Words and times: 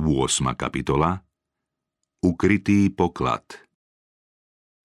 8. 0.00 0.56
kapitola 0.56 1.20
Ukrytý 2.24 2.88
poklad 2.88 3.44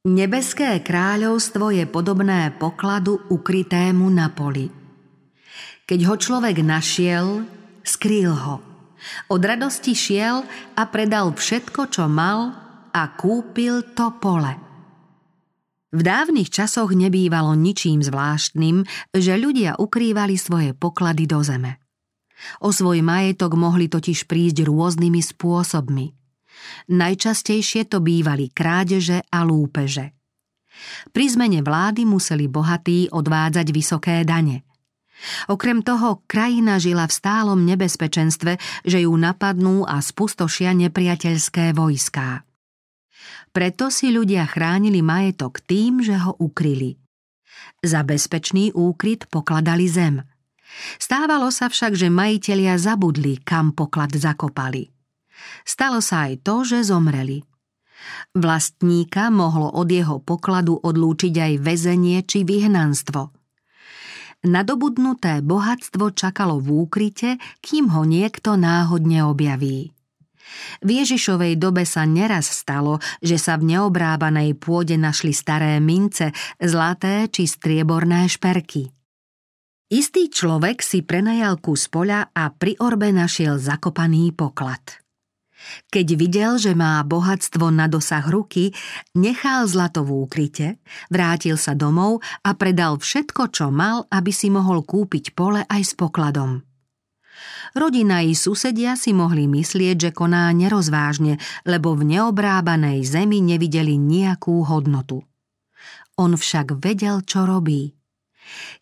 Nebeské 0.04 0.84
kráľovstvo 0.84 1.72
je 1.72 1.88
podobné 1.88 2.52
pokladu 2.60 3.24
ukrytému 3.32 4.12
na 4.12 4.28
poli. 4.36 4.68
Keď 5.88 6.00
ho 6.12 6.16
človek 6.20 6.60
našiel, 6.60 7.48
skrýl 7.80 8.36
ho. 8.36 8.60
Od 9.32 9.40
radosti 9.40 9.96
šiel 9.96 10.44
a 10.76 10.84
predal 10.92 11.32
všetko, 11.32 11.88
čo 11.88 12.12
mal 12.12 12.52
a 12.92 13.04
kúpil 13.16 13.96
to 13.96 14.12
pole. 14.20 14.52
V 15.96 16.02
dávnych 16.04 16.52
časoch 16.52 16.92
nebývalo 16.92 17.56
ničím 17.56 18.04
zvláštnym, 18.04 18.84
že 19.16 19.40
ľudia 19.40 19.80
ukrývali 19.80 20.36
svoje 20.36 20.76
poklady 20.76 21.24
do 21.24 21.40
zeme. 21.40 21.85
O 22.62 22.70
svoj 22.72 23.00
majetok 23.00 23.56
mohli 23.56 23.88
totiž 23.88 24.28
prísť 24.28 24.68
rôznymi 24.68 25.22
spôsobmi. 25.24 26.06
Najčastejšie 26.92 27.88
to 27.88 28.02
bývali 28.04 28.52
krádeže 28.52 29.24
a 29.32 29.44
lúpeže. 29.44 30.16
Pri 31.16 31.26
zmene 31.32 31.64
vlády 31.64 32.04
museli 32.04 32.52
bohatí 32.52 33.08
odvádzať 33.08 33.68
vysoké 33.72 34.16
dane. 34.28 34.68
Okrem 35.48 35.80
toho, 35.80 36.28
krajina 36.28 36.76
žila 36.76 37.08
v 37.08 37.16
stálom 37.16 37.64
nebezpečenstve, 37.64 38.60
že 38.84 39.08
ju 39.08 39.14
napadnú 39.16 39.88
a 39.88 40.04
spustošia 40.04 40.76
nepriateľské 40.76 41.72
vojská. 41.72 42.44
Preto 43.56 43.88
si 43.88 44.12
ľudia 44.12 44.44
chránili 44.44 45.00
majetok 45.00 45.64
tým, 45.64 46.04
že 46.04 46.20
ho 46.20 46.36
ukryli. 46.36 47.00
Za 47.80 48.04
bezpečný 48.04 48.76
úkryt 48.76 49.32
pokladali 49.32 49.88
zem– 49.88 50.20
Stávalo 51.00 51.50
sa 51.54 51.72
však, 51.72 51.96
že 51.96 52.12
majitelia 52.12 52.76
zabudli, 52.76 53.40
kam 53.42 53.72
poklad 53.72 54.14
zakopali. 54.16 54.92
Stalo 55.64 56.00
sa 56.00 56.32
aj 56.32 56.44
to, 56.44 56.56
že 56.64 56.88
zomreli. 56.88 57.44
Vlastníka 58.36 59.34
mohlo 59.34 59.72
od 59.72 59.88
jeho 59.90 60.22
pokladu 60.22 60.78
odlúčiť 60.78 61.34
aj 61.34 61.54
väzenie 61.64 62.22
či 62.28 62.46
vyhnanstvo. 62.46 63.34
Nadobudnuté 64.46 65.42
bohatstvo 65.42 66.14
čakalo 66.14 66.62
v 66.62 66.86
úkryte, 66.86 67.42
kým 67.66 67.90
ho 67.90 68.06
niekto 68.06 68.54
náhodne 68.54 69.26
objaví. 69.26 69.90
V 70.86 70.90
Ježišovej 71.02 71.58
dobe 71.58 71.84
sa 71.90 72.06
neraz 72.06 72.46
stalo, 72.54 73.02
že 73.26 73.42
sa 73.42 73.58
v 73.58 73.74
neobrábanej 73.74 74.54
pôde 74.62 74.94
našli 74.96 75.34
staré 75.34 75.82
mince, 75.82 76.30
zlaté 76.62 77.26
či 77.34 77.50
strieborné 77.50 78.30
šperky. 78.30 78.95
Istý 79.86 80.34
človek 80.34 80.82
si 80.82 81.06
prenajal 81.06 81.62
kus 81.62 81.86
poľa 81.94 82.34
a 82.34 82.50
pri 82.50 82.74
orbe 82.82 83.14
našiel 83.14 83.62
zakopaný 83.62 84.34
poklad. 84.34 84.82
Keď 85.94 86.08
videl, 86.18 86.58
že 86.58 86.74
má 86.74 86.98
bohatstvo 87.06 87.70
na 87.70 87.86
dosah 87.86 88.26
ruky, 88.26 88.74
nechal 89.14 89.70
zlato 89.70 90.02
v 90.02 90.26
úkryte, 90.26 90.82
vrátil 91.14 91.54
sa 91.58 91.78
domov 91.78 92.26
a 92.42 92.58
predal 92.58 92.98
všetko, 92.98 93.54
čo 93.54 93.70
mal, 93.70 94.10
aby 94.10 94.34
si 94.34 94.50
mohol 94.50 94.82
kúpiť 94.82 95.38
pole 95.38 95.62
aj 95.70 95.82
s 95.86 95.94
pokladom. 95.94 96.66
Rodina 97.78 98.26
i 98.26 98.34
susedia 98.34 98.98
si 98.98 99.14
mohli 99.14 99.46
myslieť, 99.46 100.10
že 100.10 100.12
koná 100.18 100.50
nerozvážne, 100.50 101.38
lebo 101.62 101.94
v 101.94 102.10
neobrábanej 102.10 103.06
zemi 103.06 103.38
nevideli 103.38 104.02
nejakú 104.02 104.66
hodnotu. 104.66 105.22
On 106.18 106.34
však 106.34 106.80
vedel, 106.82 107.22
čo 107.22 107.46
robí. 107.46 107.94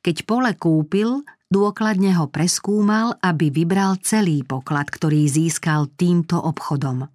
Keď 0.03 0.27
pole 0.27 0.51
kúpil, 0.57 1.23
dôkladne 1.53 2.17
ho 2.17 2.25
preskúmal, 2.27 3.15
aby 3.21 3.53
vybral 3.53 4.01
celý 4.01 4.41
poklad, 4.41 4.89
ktorý 4.89 5.29
získal 5.29 5.91
týmto 5.93 6.41
obchodom. 6.41 7.07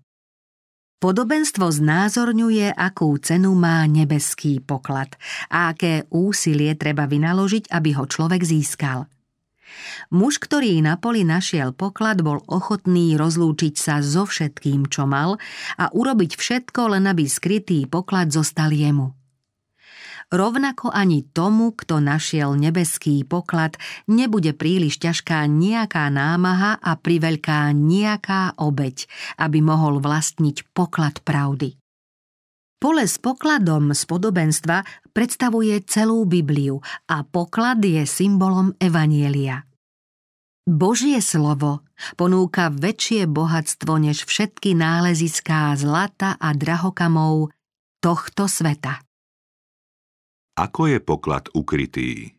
Podobenstvo 0.99 1.71
znázorňuje, 1.71 2.75
akú 2.75 3.15
cenu 3.23 3.55
má 3.55 3.87
nebeský 3.87 4.59
poklad 4.59 5.15
a 5.47 5.71
aké 5.71 6.11
úsilie 6.11 6.75
treba 6.75 7.07
vynaložiť, 7.07 7.71
aby 7.71 7.95
ho 7.95 8.03
človek 8.03 8.43
získal. 8.43 9.07
Muž, 10.11 10.43
ktorý 10.43 10.81
na 10.83 10.99
poli 10.99 11.23
našiel 11.23 11.71
poklad, 11.71 12.25
bol 12.27 12.43
ochotný 12.51 13.15
rozlúčiť 13.15 13.75
sa 13.79 14.03
so 14.03 14.27
všetkým, 14.27 14.91
čo 14.91 15.07
mal 15.07 15.39
a 15.79 15.87
urobiť 15.95 16.35
všetko, 16.35 16.99
len 16.99 17.07
aby 17.07 17.31
skrytý 17.31 17.87
poklad 17.87 18.35
zostal 18.35 18.75
jemu 18.75 19.18
rovnako 20.29 20.93
ani 20.93 21.25
tomu, 21.25 21.73
kto 21.73 22.01
našiel 22.01 22.57
nebeský 22.57 23.25
poklad, 23.25 23.81
nebude 24.09 24.53
príliš 24.53 25.01
ťažká 25.01 25.49
nejaká 25.49 26.09
námaha 26.13 26.77
a 26.81 26.97
priveľká 26.97 27.73
nejaká 27.73 28.57
obeď, 28.61 29.09
aby 29.41 29.59
mohol 29.65 30.01
vlastniť 30.01 30.73
poklad 30.77 31.21
pravdy. 31.25 31.77
Pole 32.79 33.11
s 33.11 33.19
pokladom 33.19 33.91
z 33.91 34.07
podobenstva 34.07 35.11
predstavuje 35.11 35.83
celú 35.83 36.23
Bibliu 36.23 36.79
a 37.11 37.27
poklad 37.27 37.83
je 37.83 38.07
symbolom 38.07 38.71
Evanielia. 38.79 39.67
Božie 40.69 41.19
slovo 41.25 41.83
ponúka 42.15 42.71
väčšie 42.71 43.27
bohatstvo 43.27 43.99
než 43.99 44.29
všetky 44.29 44.79
náleziská 44.79 45.75
zlata 45.75 46.39
a 46.39 46.55
drahokamov 46.55 47.51
tohto 47.99 48.47
sveta. 48.47 49.08
Ako 50.59 50.91
je 50.91 50.99
poklad 50.99 51.47
ukrytý? 51.55 52.35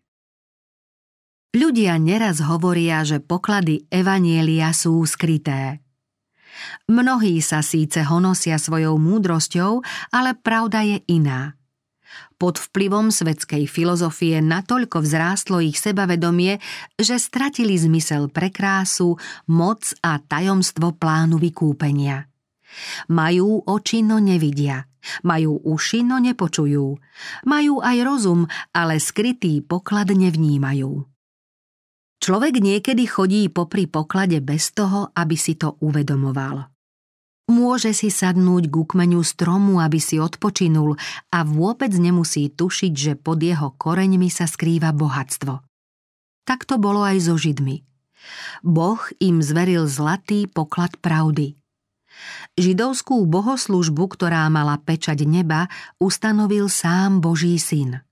Ľudia 1.56 1.96
neraz 1.96 2.44
hovoria, 2.44 3.00
že 3.08 3.24
poklady 3.24 3.88
Evanielia 3.88 4.76
sú 4.76 5.00
skryté. 5.08 5.80
Mnohí 6.92 7.40
sa 7.40 7.64
síce 7.64 8.04
honosia 8.04 8.60
svojou 8.60 9.00
múdrosťou, 9.00 9.80
ale 10.12 10.36
pravda 10.36 10.84
je 10.84 11.00
iná. 11.08 11.56
Pod 12.36 12.60
vplyvom 12.60 13.08
svetskej 13.08 13.72
filozofie 13.72 14.44
natoľko 14.44 15.00
vzrástlo 15.00 15.64
ich 15.64 15.80
sebavedomie, 15.80 16.60
že 17.00 17.16
stratili 17.16 17.80
zmysel 17.80 18.28
pre 18.28 18.52
krásu, 18.52 19.16
moc 19.48 19.96
a 20.04 20.20
tajomstvo 20.20 20.92
plánu 20.92 21.40
vykúpenia. 21.40 22.28
Majú 23.08 23.64
oči, 23.64 24.04
no 24.04 24.20
nevidia. 24.20 24.89
Majú 25.24 25.62
uši, 25.64 26.06
no 26.06 26.18
nepočujú. 26.18 26.98
Majú 27.46 27.76
aj 27.84 27.98
rozum, 28.06 28.42
ale 28.72 28.98
skrytý 28.98 29.60
poklad 29.64 30.12
nevnímajú. 30.12 31.06
Človek 32.20 32.60
niekedy 32.60 33.08
chodí 33.08 33.48
popri 33.48 33.88
poklade 33.88 34.44
bez 34.44 34.76
toho, 34.76 35.12
aby 35.16 35.40
si 35.40 35.56
to 35.56 35.80
uvedomoval. 35.80 36.68
Môže 37.50 37.98
si 37.98 38.14
sadnúť 38.14 38.70
k 38.70 38.76
kmeňu 38.86 39.26
stromu, 39.26 39.82
aby 39.82 39.98
si 39.98 40.22
odpočinul 40.22 40.94
a 41.34 41.40
vôbec 41.42 41.90
nemusí 41.90 42.54
tušiť, 42.54 42.94
že 42.94 43.14
pod 43.18 43.42
jeho 43.42 43.74
koreňmi 43.74 44.30
sa 44.30 44.46
skrýva 44.46 44.94
bohatstvo. 44.94 45.66
Tak 46.46 46.70
to 46.70 46.78
bolo 46.78 47.02
aj 47.02 47.18
so 47.26 47.36
Židmi. 47.38 47.82
Boh 48.62 49.02
im 49.22 49.42
zveril 49.42 49.88
zlatý 49.90 50.46
poklad 50.46 50.98
pravdy. 51.02 51.59
Židovskú 52.60 53.24
bohoslužbu, 53.24 54.04
ktorá 54.20 54.46
mala 54.52 54.76
pečať 54.78 55.24
neba, 55.24 55.72
ustanovil 55.98 56.68
sám 56.68 57.24
Boží 57.24 57.56
syn. 57.56 58.04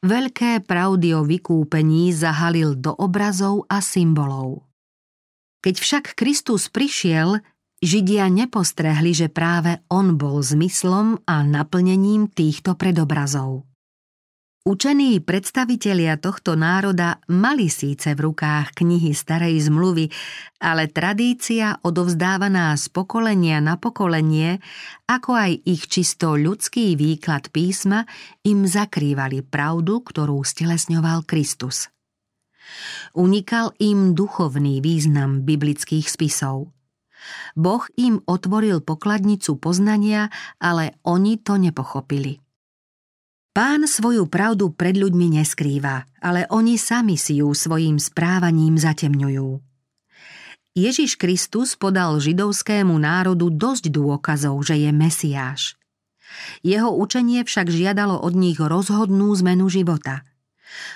Veľké 0.00 0.64
pravdy 0.64 1.12
o 1.12 1.22
vykúpení 1.28 2.16
zahalil 2.16 2.72
do 2.72 2.96
obrazov 2.96 3.68
a 3.68 3.84
symbolov. 3.84 4.64
Keď 5.60 5.74
však 5.76 6.04
Kristus 6.16 6.72
prišiel, 6.72 7.44
Židia 7.78 8.26
nepostrehli, 8.26 9.14
že 9.14 9.30
práve 9.30 9.78
on 9.86 10.18
bol 10.18 10.42
zmyslom 10.42 11.22
a 11.28 11.46
naplnením 11.46 12.26
týchto 12.26 12.74
predobrazov. 12.74 13.67
Učení 14.66 15.22
predstavitelia 15.22 16.18
tohto 16.18 16.58
národa 16.58 17.22
mali 17.30 17.70
síce 17.70 18.18
v 18.18 18.26
rukách 18.26 18.74
knihy 18.82 19.14
starej 19.14 19.70
zmluvy, 19.70 20.10
ale 20.58 20.90
tradícia 20.90 21.78
odovzdávaná 21.86 22.74
z 22.74 22.90
pokolenia 22.90 23.62
na 23.62 23.78
pokolenie, 23.78 24.58
ako 25.06 25.30
aj 25.38 25.52
ich 25.62 25.86
čisto 25.86 26.34
ľudský 26.34 26.98
výklad 26.98 27.54
písma, 27.54 28.04
im 28.42 28.66
zakrývali 28.66 29.46
pravdu, 29.46 30.02
ktorú 30.02 30.42
stelesňoval 30.42 31.22
Kristus. 31.24 31.88
Unikal 33.16 33.72
im 33.78 34.12
duchovný 34.12 34.82
význam 34.84 35.46
biblických 35.46 36.10
spisov. 36.10 36.74
Boh 37.54 37.84
im 37.96 38.20
otvoril 38.26 38.82
pokladnicu 38.82 39.56
poznania, 39.56 40.28
ale 40.60 40.98
oni 41.06 41.40
to 41.40 41.56
nepochopili. 41.56 42.47
Pán 43.58 43.90
svoju 43.90 44.30
pravdu 44.30 44.70
pred 44.70 44.94
ľuďmi 44.94 45.42
neskrýva, 45.42 46.06
ale 46.22 46.46
oni 46.46 46.78
sami 46.78 47.18
si 47.18 47.42
ju 47.42 47.50
svojim 47.50 47.98
správaním 47.98 48.78
zatemňujú. 48.78 49.58
Ježiš 50.78 51.18
Kristus 51.18 51.74
podal 51.74 52.22
židovskému 52.22 52.94
národu 52.94 53.50
dosť 53.50 53.90
dôkazov, 53.90 54.62
že 54.62 54.78
je 54.78 54.94
Mesiáš. 54.94 55.74
Jeho 56.62 56.94
učenie 56.94 57.42
však 57.42 57.66
žiadalo 57.66 58.22
od 58.22 58.38
nich 58.38 58.62
rozhodnú 58.62 59.34
zmenu 59.42 59.66
života. 59.66 60.22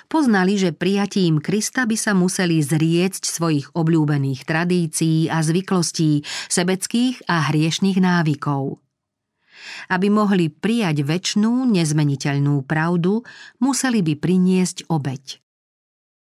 Poznali, 0.07 0.55
že 0.55 0.71
prijatím 0.71 1.43
Krista 1.43 1.83
by 1.83 1.99
sa 1.99 2.15
museli 2.15 2.63
zriecť 2.63 3.27
svojich 3.27 3.75
obľúbených 3.75 4.47
tradícií 4.47 5.27
a 5.27 5.43
zvyklostí, 5.43 6.23
sebeckých 6.47 7.27
a 7.27 7.51
hriešných 7.51 7.99
návykov. 7.99 8.82
Aby 9.87 10.07
mohli 10.13 10.47
prijať 10.51 11.03
väčšnú, 11.05 11.69
nezmeniteľnú 11.69 12.63
pravdu, 12.67 13.23
museli 13.59 13.99
by 14.01 14.13
priniesť 14.17 14.87
obeď. 14.89 15.43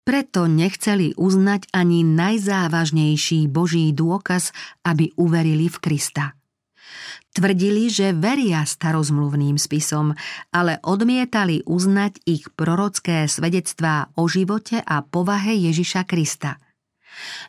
Preto 0.01 0.49
nechceli 0.49 1.13
uznať 1.13 1.69
ani 1.77 2.01
najzávažnejší 2.01 3.45
Boží 3.45 3.93
dôkaz, 3.93 4.49
aby 4.81 5.13
uverili 5.13 5.69
v 5.69 5.77
Krista. 5.77 6.33
Tvrdili, 7.31 7.87
že 7.87 8.11
veria 8.11 8.67
starozmluvným 8.67 9.55
spisom, 9.55 10.11
ale 10.51 10.83
odmietali 10.83 11.63
uznať 11.63 12.27
ich 12.27 12.49
prorocké 12.51 13.29
svedectvá 13.29 14.11
o 14.19 14.27
živote 14.27 14.83
a 14.83 14.99
povahe 14.99 15.55
Ježiša 15.55 16.03
Krista. 16.03 16.59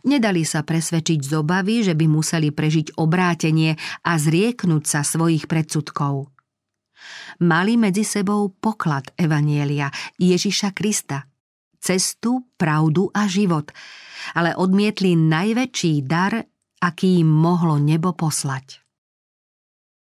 Nedali 0.05 0.43
sa 0.43 0.67
presvedčiť 0.67 1.21
z 1.23 1.33
obavy, 1.39 1.87
že 1.87 1.95
by 1.95 2.07
museli 2.11 2.51
prežiť 2.51 2.99
obrátenie 2.99 3.79
a 4.05 4.13
zrieknúť 4.19 4.85
sa 4.85 5.01
svojich 5.07 5.47
predsudkov. 5.47 6.29
Mali 7.43 7.75
medzi 7.75 8.07
sebou 8.07 8.53
poklad 8.53 9.11
Evanielia 9.19 9.91
Ježiša 10.21 10.71
Krista, 10.71 11.27
cestu, 11.83 12.55
pravdu 12.55 13.11
a 13.11 13.27
život, 13.27 13.75
ale 14.39 14.55
odmietli 14.55 15.19
najväčší 15.19 16.07
dar, 16.07 16.39
aký 16.79 17.27
im 17.27 17.31
mohlo 17.31 17.79
nebo 17.83 18.15
poslať. 18.15 18.79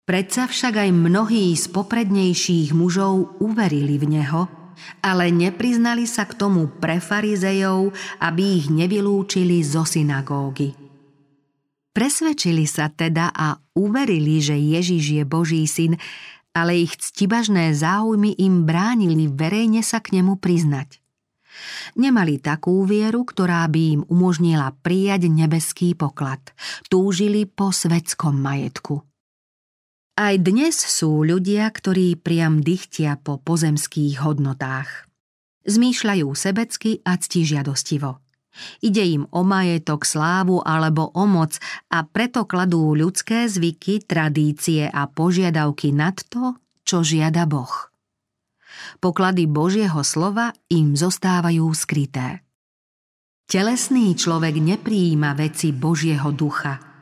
Predsa 0.04 0.44
však 0.46 0.84
aj 0.84 0.90
mnohí 0.92 1.56
z 1.56 1.64
poprednejších 1.72 2.76
mužov 2.76 3.40
uverili 3.40 3.96
v 3.96 4.20
neho, 4.20 4.63
ale 5.00 5.30
nepriznali 5.30 6.04
sa 6.04 6.24
k 6.28 6.36
tomu 6.36 6.68
pre 6.68 6.98
farizejov, 6.98 7.94
aby 8.20 8.42
ich 8.62 8.66
nevylúčili 8.70 9.62
zo 9.64 9.82
synagógy. 9.88 10.74
Presvedčili 11.94 12.66
sa 12.66 12.90
teda 12.90 13.30
a 13.30 13.54
uverili, 13.78 14.42
že 14.42 14.58
Ježiš 14.58 15.04
je 15.14 15.22
Boží 15.22 15.62
syn, 15.70 15.94
ale 16.50 16.82
ich 16.82 16.98
ctibažné 16.98 17.70
záujmy 17.70 18.34
im 18.38 18.66
bránili 18.66 19.30
verejne 19.30 19.82
sa 19.82 20.02
k 20.02 20.18
nemu 20.18 20.38
priznať. 20.42 20.98
Nemali 21.94 22.42
takú 22.42 22.82
vieru, 22.82 23.22
ktorá 23.22 23.62
by 23.70 23.82
im 23.94 24.02
umožnila 24.10 24.74
prijať 24.82 25.30
nebeský 25.30 25.94
poklad. 25.94 26.42
Túžili 26.90 27.46
po 27.46 27.70
svetskom 27.70 28.34
majetku. 28.42 29.06
Aj 30.14 30.38
dnes 30.38 30.78
sú 30.78 31.26
ľudia, 31.26 31.66
ktorí 31.74 32.14
priam 32.14 32.62
dychtia 32.62 33.18
po 33.18 33.42
pozemských 33.42 34.22
hodnotách. 34.22 35.10
Zmýšľajú 35.66 36.30
sebecky 36.30 37.02
a 37.02 37.18
ctižiadostivo. 37.18 38.22
Ide 38.78 39.02
im 39.10 39.26
o 39.34 39.42
majetok, 39.42 40.06
slávu 40.06 40.62
alebo 40.62 41.10
o 41.18 41.26
moc 41.26 41.58
a 41.90 42.06
preto 42.06 42.46
kladú 42.46 42.94
ľudské 42.94 43.50
zvyky, 43.50 44.06
tradície 44.06 44.86
a 44.86 45.10
požiadavky 45.10 45.90
nad 45.90 46.14
to, 46.30 46.62
čo 46.86 47.02
žiada 47.02 47.50
Boh. 47.50 47.90
Poklady 49.02 49.50
Božieho 49.50 50.06
slova 50.06 50.54
im 50.70 50.94
zostávajú 50.94 51.66
skryté. 51.74 52.46
Telesný 53.50 54.14
človek 54.14 54.62
nepríjima 54.62 55.34
veci 55.34 55.74
Božieho 55.74 56.30
ducha– 56.30 56.78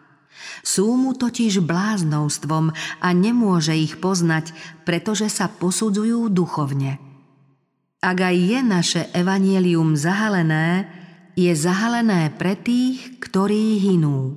sú 0.62 0.94
mu 0.98 1.14
totiž 1.14 1.62
bláznovstvom 1.62 2.74
a 3.00 3.08
nemôže 3.14 3.74
ich 3.76 3.98
poznať, 4.02 4.54
pretože 4.82 5.30
sa 5.30 5.46
posudzujú 5.50 6.30
duchovne. 6.30 6.98
Ak 8.02 8.18
aj 8.18 8.36
je 8.36 8.58
naše 8.66 9.02
evanielium 9.14 9.94
zahalené, 9.94 10.90
je 11.38 11.54
zahalené 11.54 12.34
pre 12.34 12.58
tých, 12.58 13.22
ktorí 13.22 13.78
hinú. 13.78 14.34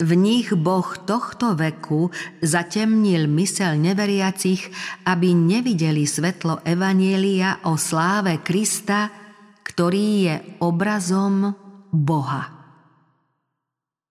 V 0.00 0.16
nich 0.16 0.48
Boh 0.56 0.88
tohto 1.04 1.52
veku 1.56 2.08
zatemnil 2.40 3.28
mysel 3.36 3.76
neveriacich, 3.76 4.72
aby 5.04 5.36
nevideli 5.36 6.08
svetlo 6.08 6.64
Evanielia 6.64 7.60
o 7.68 7.76
sláve 7.76 8.40
Krista, 8.40 9.12
ktorý 9.60 10.06
je 10.24 10.34
obrazom 10.64 11.52
Boha. 11.92 12.59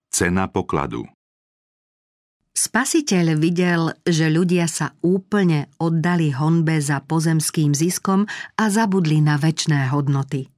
Cena 0.10 0.50
pokladu 0.50 1.06
Spasiteľ 2.50 3.26
videl, 3.38 3.94
že 4.04 4.28
ľudia 4.28 4.66
sa 4.66 4.98
úplne 5.06 5.70
oddali 5.78 6.34
honbe 6.34 6.82
za 6.82 7.00
pozemským 7.00 7.78
ziskom 7.78 8.26
a 8.58 8.64
zabudli 8.68 9.22
na 9.22 9.38
väčné 9.38 9.88
hodnoty. 9.94 10.50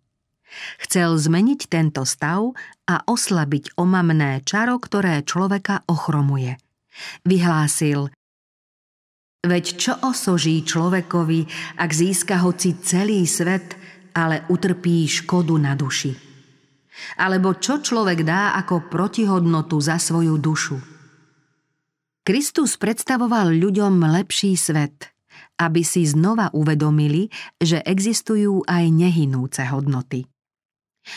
Chcel 0.81 1.19
zmeniť 1.19 1.68
tento 1.68 2.07
stav 2.07 2.56
a 2.88 2.95
oslabiť 3.03 3.75
omamné 3.75 4.42
čaro, 4.48 4.80
ktoré 4.80 5.19
človeka 5.21 5.83
ochromuje. 5.92 6.56
Vyhlásil 7.27 8.07
Veď 9.42 9.65
čo 9.75 9.94
osoží 10.01 10.63
človekovi, 10.63 11.39
ak 11.75 11.89
získa 11.92 12.39
hoci 12.39 12.80
celý 12.80 13.27
svet, 13.27 13.75
ale 14.15 14.47
utrpí 14.47 15.06
škodu 15.12 15.59
na 15.59 15.75
duši? 15.75 16.31
Alebo 17.18 17.57
čo 17.57 17.81
človek 17.81 18.24
dá 18.25 18.56
ako 18.57 18.88
protihodnotu 18.89 19.77
za 19.81 19.98
svoju 19.98 20.38
dušu. 20.38 20.77
Kristus 22.21 22.77
predstavoval 22.77 23.50
ľuďom 23.57 24.06
lepší 24.21 24.53
svet, 24.53 25.09
aby 25.57 25.81
si 25.81 26.06
znova 26.06 26.53
uvedomili, 26.53 27.33
že 27.57 27.81
existujú 27.81 28.62
aj 28.69 28.83
nehynúce 28.94 29.65
hodnoty. 29.65 30.30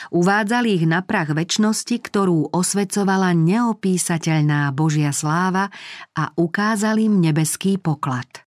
Uvádzali 0.08 0.80
ich 0.80 0.84
na 0.88 1.04
prach 1.04 1.36
väčšnosti, 1.36 2.00
ktorú 2.00 2.56
osvecovala 2.56 3.36
neopísateľná 3.36 4.72
Božia 4.72 5.12
sláva 5.12 5.68
a 6.16 6.32
ukázal 6.40 7.04
im 7.04 7.20
nebeský 7.20 7.76
poklad. 7.76 8.48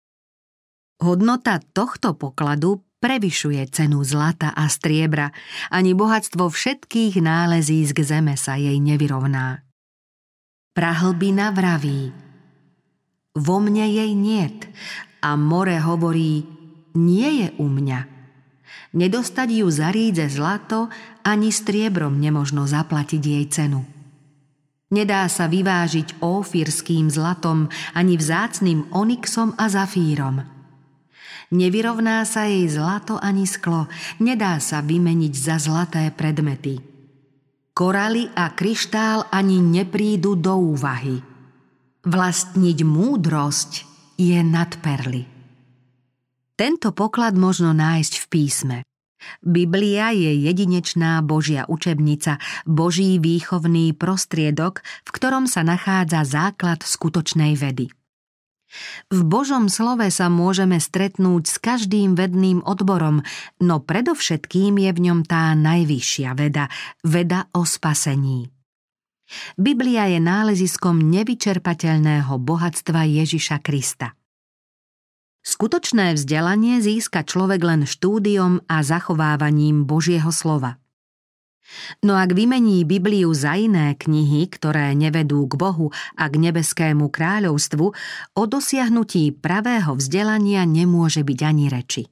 Hodnota 1.03 1.59
tohto 1.75 2.15
pokladu 2.15 2.86
prevyšuje 3.01 3.63
cenu 3.71 4.01
zlata 4.03 4.53
a 4.57 4.67
striebra, 4.67 5.31
ani 5.69 5.93
bohatstvo 5.93 6.49
všetkých 6.49 7.21
nálezísk 7.21 8.01
zeme 8.01 8.35
sa 8.35 8.57
jej 8.57 8.77
nevyrovná. 8.81 9.63
Prahlbina 10.77 11.53
vraví, 11.57 12.13
vo 13.37 13.57
mne 13.61 13.87
jej 13.89 14.13
niet 14.17 14.69
a 15.21 15.37
more 15.37 15.77
hovorí, 15.81 16.45
nie 16.97 17.45
je 17.45 17.49
u 17.61 17.69
mňa. 17.69 18.01
Nedostať 18.97 19.49
ju 19.61 19.69
za 19.69 19.93
rídze 19.93 20.33
zlato, 20.33 20.89
ani 21.21 21.53
striebrom 21.53 22.17
nemožno 22.17 22.65
zaplatiť 22.65 23.23
jej 23.23 23.47
cenu. 23.53 23.85
Nedá 24.89 25.29
sa 25.29 25.51
vyvážiť 25.51 26.23
ófirským 26.25 27.13
zlatom, 27.13 27.69
ani 27.93 28.17
vzácným 28.17 28.89
onyxom 28.95 29.53
a 29.61 29.69
zafírom– 29.69 30.41
Nevyrovná 31.55 32.27
sa 32.27 32.51
jej 32.51 32.67
zlato 32.67 33.23
ani 33.23 33.47
sklo, 33.47 33.87
nedá 34.19 34.59
sa 34.59 34.83
vymeniť 34.83 35.35
za 35.35 35.63
zlaté 35.63 36.11
predmety. 36.11 36.83
Koraly 37.77 38.33
a 38.35 38.51
kryštál 38.57 39.31
ani 39.31 39.63
neprídu 39.63 40.35
do 40.35 40.75
úvahy. 40.75 41.23
Vlastniť 42.03 42.79
múdrosť 42.83 43.73
je 44.17 44.41
nad 44.43 44.75
perly. 44.81 45.29
Tento 46.57 46.91
poklad 46.97 47.37
možno 47.37 47.77
nájsť 47.77 48.15
v 48.17 48.27
písme. 48.33 48.77
Biblia 49.45 50.11
je 50.17 50.33
jedinečná 50.49 51.21
Božia 51.21 51.69
učebnica, 51.69 52.41
Boží 52.65 53.21
výchovný 53.21 53.93
prostriedok, 53.93 54.81
v 55.05 55.11
ktorom 55.13 55.45
sa 55.45 55.61
nachádza 55.61 56.25
základ 56.25 56.81
skutočnej 56.81 57.55
vedy. 57.61 57.93
V 59.13 59.21
Božom 59.27 59.71
slove 59.71 60.07
sa 60.11 60.27
môžeme 60.27 60.81
stretnúť 60.81 61.43
s 61.47 61.57
každým 61.63 62.15
vedným 62.15 62.63
odborom, 62.65 63.23
no 63.63 63.83
predovšetkým 63.83 64.79
je 64.81 64.91
v 64.91 65.03
ňom 65.11 65.21
tá 65.27 65.55
najvyššia 65.55 66.31
veda, 66.35 66.67
veda 67.03 67.51
o 67.55 67.63
spasení. 67.63 68.51
Biblia 69.59 70.07
je 70.07 70.23
náleziskom 70.23 71.03
nevyčerpateľného 71.03 72.31
bohatstva 72.39 73.11
Ježiša 73.11 73.59
Krista. 73.59 74.15
Skutočné 75.47 76.15
vzdelanie 76.15 76.83
získa 76.83 77.23
človek 77.23 77.63
len 77.63 77.83
štúdiom 77.87 78.67
a 78.67 78.83
zachovávaním 78.83 79.87
Božieho 79.87 80.31
slova– 80.31 80.79
No 82.03 82.15
ak 82.15 82.33
vymení 82.33 82.87
Bibliu 82.87 83.35
za 83.35 83.59
iné 83.59 83.99
knihy, 83.99 84.47
ktoré 84.47 84.95
nevedú 84.95 85.45
k 85.51 85.59
Bohu 85.59 85.91
a 86.15 86.25
k 86.31 86.35
nebeskému 86.39 87.11
kráľovstvu, 87.11 87.85
o 88.39 88.43
dosiahnutí 88.47 89.35
pravého 89.35 89.99
vzdelania 89.99 90.63
nemôže 90.63 91.27
byť 91.27 91.41
ani 91.43 91.67
reči. 91.67 92.03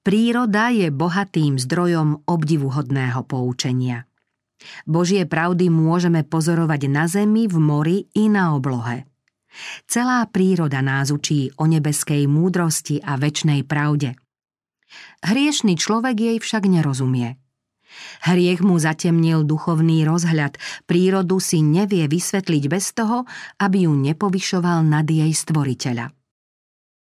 Príroda 0.00 0.70
je 0.70 0.88
bohatým 0.88 1.58
zdrojom 1.58 2.24
obdivuhodného 2.30 3.26
poučenia. 3.26 4.06
Božie 4.88 5.28
pravdy 5.28 5.68
môžeme 5.68 6.24
pozorovať 6.24 6.88
na 6.88 7.04
zemi, 7.10 7.44
v 7.50 7.58
mori 7.60 7.98
i 8.16 8.30
na 8.30 8.56
oblohe. 8.56 9.04
Celá 9.88 10.24
príroda 10.28 10.80
nás 10.80 11.12
učí 11.12 11.52
o 11.60 11.68
nebeskej 11.68 12.24
múdrosti 12.28 13.02
a 13.02 13.18
väčšnej 13.20 13.66
pravde– 13.66 14.16
Hriešný 15.24 15.74
človek 15.74 16.16
jej 16.16 16.38
však 16.38 16.68
nerozumie. 16.68 17.40
Hriech 18.26 18.60
mu 18.64 18.76
zatemnil 18.80 19.46
duchovný 19.46 20.02
rozhľad, 20.02 20.58
prírodu 20.88 21.38
si 21.38 21.62
nevie 21.62 22.08
vysvetliť 22.10 22.64
bez 22.66 22.92
toho, 22.96 23.28
aby 23.60 23.86
ju 23.86 23.92
nepovyšoval 23.94 24.82
nad 24.82 25.06
jej 25.06 25.30
stvoriteľa. 25.30 26.12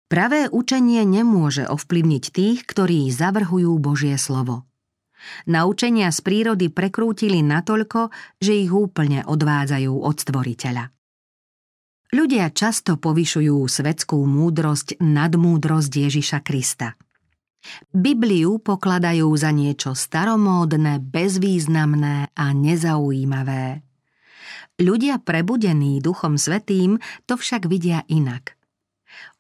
Pravé 0.08 0.48
učenie 0.48 1.04
nemôže 1.04 1.68
ovplyvniť 1.68 2.24
tých, 2.32 2.58
ktorí 2.64 3.12
zavrhujú 3.12 3.76
Božie 3.76 4.16
slovo. 4.16 4.64
Naučenia 5.44 6.08
z 6.14 6.24
prírody 6.24 6.72
prekrútili 6.72 7.44
natoľko, 7.44 8.08
že 8.40 8.56
ich 8.56 8.72
úplne 8.72 9.26
odvádzajú 9.26 9.92
od 9.92 10.16
stvoriteľa. 10.16 10.84
Ľudia 12.08 12.48
často 12.56 12.96
povyšujú 12.96 13.68
svetskú 13.68 14.16
múdrosť 14.24 14.96
nad 15.04 15.28
múdrosť 15.36 15.92
Ježiša 16.08 16.40
Krista– 16.40 16.96
Bibliu 17.90 18.62
pokladajú 18.62 19.28
za 19.34 19.50
niečo 19.50 19.92
staromódne, 19.92 21.02
bezvýznamné 21.02 22.32
a 22.32 22.46
nezaujímavé. 22.54 23.82
Ľudia 24.78 25.18
prebudení 25.18 25.98
Duchom 25.98 26.38
Svetým 26.38 27.02
to 27.26 27.34
však 27.34 27.66
vidia 27.66 28.06
inak. 28.06 28.54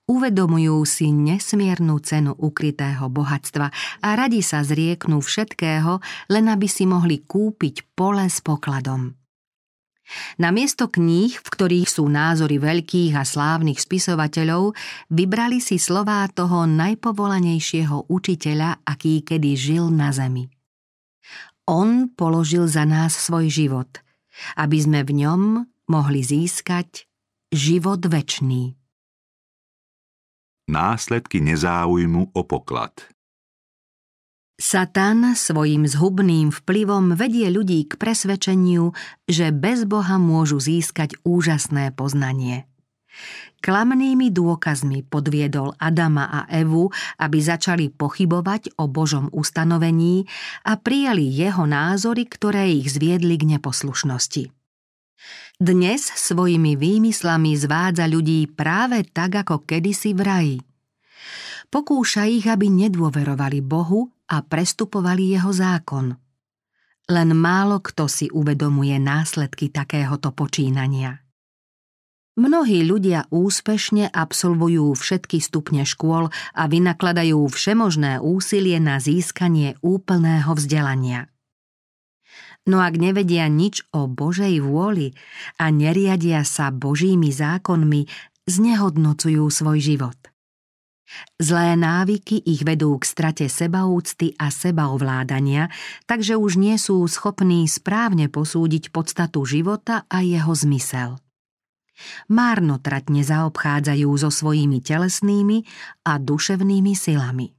Uvedomujú 0.08 0.88
si 0.88 1.12
nesmiernu 1.12 2.00
cenu 2.00 2.32
ukrytého 2.32 3.12
bohatstva 3.12 3.68
a 4.00 4.08
radi 4.16 4.40
sa 4.40 4.64
zrieknú 4.64 5.20
všetkého, 5.20 6.00
len 6.32 6.48
aby 6.48 6.64
si 6.64 6.88
mohli 6.88 7.20
kúpiť 7.22 7.92
pole 7.92 8.24
s 8.24 8.40
pokladom. 8.40 9.12
Namiesto 10.40 10.88
kníh, 10.88 11.36
v 11.36 11.48
ktorých 11.48 11.88
sú 11.88 12.08
názory 12.08 12.56
veľkých 12.56 13.12
a 13.12 13.24
slávnych 13.28 13.76
spisovateľov, 13.76 14.72
vybrali 15.12 15.60
si 15.60 15.76
slová 15.76 16.24
toho 16.32 16.64
najpovolanejšieho 16.64 18.08
učiteľa, 18.08 18.84
aký 18.88 19.20
kedy 19.20 19.52
žil 19.52 19.92
na 19.92 20.08
zemi. 20.12 20.48
On 21.68 22.08
položil 22.08 22.64
za 22.64 22.88
nás 22.88 23.12
svoj 23.12 23.52
život, 23.52 24.00
aby 24.56 24.78
sme 24.80 25.04
v 25.04 25.28
ňom 25.28 25.42
mohli 25.92 26.24
získať 26.24 27.04
život 27.52 28.00
večný. 28.08 28.72
Následky 30.68 31.40
nezáujmu 31.40 32.32
o 32.32 32.42
poklad 32.44 33.17
Satan 34.58 35.38
svojim 35.38 35.86
zhubným 35.86 36.50
vplyvom 36.50 37.14
vedie 37.14 37.46
ľudí 37.46 37.86
k 37.86 37.94
presvedčeniu, 37.94 38.90
že 39.30 39.54
bez 39.54 39.86
Boha 39.86 40.18
môžu 40.18 40.58
získať 40.58 41.14
úžasné 41.22 41.94
poznanie. 41.94 42.66
Klamnými 43.62 44.34
dôkazmi 44.34 45.06
podviedol 45.06 45.78
Adama 45.78 46.26
a 46.26 46.40
Evu, 46.50 46.90
aby 47.22 47.38
začali 47.38 47.86
pochybovať 47.86 48.82
o 48.82 48.90
Božom 48.90 49.30
ustanovení 49.30 50.26
a 50.66 50.74
prijali 50.74 51.22
jeho 51.30 51.62
názory, 51.62 52.26
ktoré 52.26 52.66
ich 52.82 52.90
zviedli 52.90 53.38
k 53.38 53.54
neposlušnosti. 53.54 54.50
Dnes 55.62 56.02
svojimi 56.02 56.74
výmyslami 56.74 57.54
zvádza 57.54 58.10
ľudí 58.10 58.50
práve 58.50 59.06
tak, 59.06 59.38
ako 59.38 59.62
kedysi 59.62 60.18
v 60.18 60.20
raji. 60.26 60.58
Pokúša 61.70 62.26
ich, 62.26 62.46
aby 62.50 62.66
nedôverovali 62.66 63.62
Bohu 63.62 64.17
a 64.28 64.44
prestupovali 64.44 65.34
jeho 65.34 65.50
zákon. 65.50 66.12
Len 67.08 67.30
málo 67.32 67.80
kto 67.80 68.04
si 68.04 68.28
uvedomuje 68.28 69.00
následky 69.00 69.72
takéhoto 69.72 70.30
počínania. 70.36 71.24
Mnohí 72.38 72.86
ľudia 72.86 73.26
úspešne 73.34 74.14
absolvujú 74.14 74.94
všetky 74.94 75.42
stupne 75.42 75.82
škôl 75.82 76.30
a 76.54 76.62
vynakladajú 76.70 77.42
všemožné 77.50 78.22
úsilie 78.22 78.78
na 78.78 79.02
získanie 79.02 79.74
úplného 79.82 80.46
vzdelania. 80.54 81.26
No 82.68 82.78
ak 82.78 82.94
nevedia 82.94 83.50
nič 83.50 83.82
o 83.90 84.06
Božej 84.06 84.60
vôli 84.62 85.18
a 85.58 85.72
neriadia 85.74 86.46
sa 86.46 86.70
Božími 86.70 87.34
zákonmi, 87.34 88.06
znehodnocujú 88.46 89.42
svoj 89.50 89.82
život. 89.82 90.18
Zlé 91.40 91.72
návyky 91.78 92.44
ich 92.44 92.66
vedú 92.68 92.92
k 93.00 93.04
strate 93.08 93.46
sebaúcty 93.48 94.36
a 94.36 94.52
sebaovládania, 94.52 95.72
takže 96.04 96.36
už 96.36 96.60
nie 96.60 96.76
sú 96.76 97.00
schopní 97.08 97.64
správne 97.64 98.28
posúdiť 98.28 98.92
podstatu 98.92 99.48
života 99.48 100.04
a 100.12 100.20
jeho 100.20 100.52
zmysel. 100.52 101.16
Márnotratne 102.30 103.26
zaobchádzajú 103.26 104.10
so 104.20 104.30
svojimi 104.30 104.78
telesnými 104.84 105.66
a 106.06 106.20
duševnými 106.20 106.94
silami. 106.94 107.56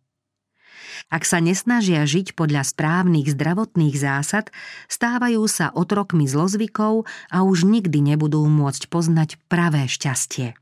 Ak 1.07 1.23
sa 1.23 1.39
nesnažia 1.39 2.03
žiť 2.03 2.35
podľa 2.35 2.67
správnych 2.67 3.31
zdravotných 3.31 3.95
zásad, 3.95 4.51
stávajú 4.91 5.47
sa 5.47 5.71
otrokmi 5.71 6.27
zlozvykov 6.27 7.07
a 7.31 7.37
už 7.43 7.65
nikdy 7.65 8.13
nebudú 8.13 8.43
môcť 8.45 8.91
poznať 8.91 9.39
pravé 9.47 9.87
šťastie. 9.87 10.59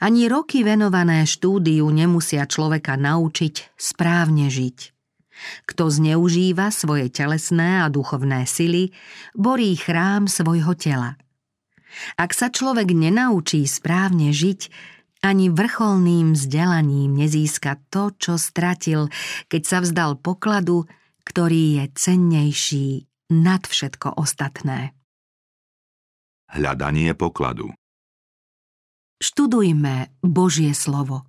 Ani 0.00 0.28
roky 0.28 0.60
venované 0.60 1.24
štúdiu 1.24 1.88
nemusia 1.88 2.44
človeka 2.44 3.00
naučiť 3.00 3.76
správne 3.78 4.52
žiť. 4.52 4.92
Kto 5.66 5.90
zneužíva 5.90 6.70
svoje 6.70 7.10
telesné 7.10 7.82
a 7.82 7.90
duchovné 7.90 8.46
sily, 8.46 8.94
borí 9.34 9.74
chrám 9.74 10.30
svojho 10.30 10.78
tela. 10.78 11.18
Ak 12.18 12.34
sa 12.34 12.50
človek 12.50 12.90
nenaučí 12.90 13.66
správne 13.66 14.34
žiť, 14.34 14.70
ani 15.24 15.48
vrcholným 15.48 16.36
vzdelaním 16.36 17.16
nezíska 17.16 17.80
to, 17.88 18.12
čo 18.20 18.36
stratil, 18.36 19.08
keď 19.48 19.62
sa 19.64 19.78
vzdal 19.80 20.20
pokladu, 20.20 20.84
ktorý 21.24 21.80
je 21.80 21.84
cennejší 21.96 22.88
nad 23.32 23.64
všetko 23.64 24.20
ostatné. 24.20 24.92
Hľadanie 26.52 27.16
pokladu 27.16 27.72
Študujme 29.24 30.20
Božie 30.20 30.76
slovo. 30.76 31.24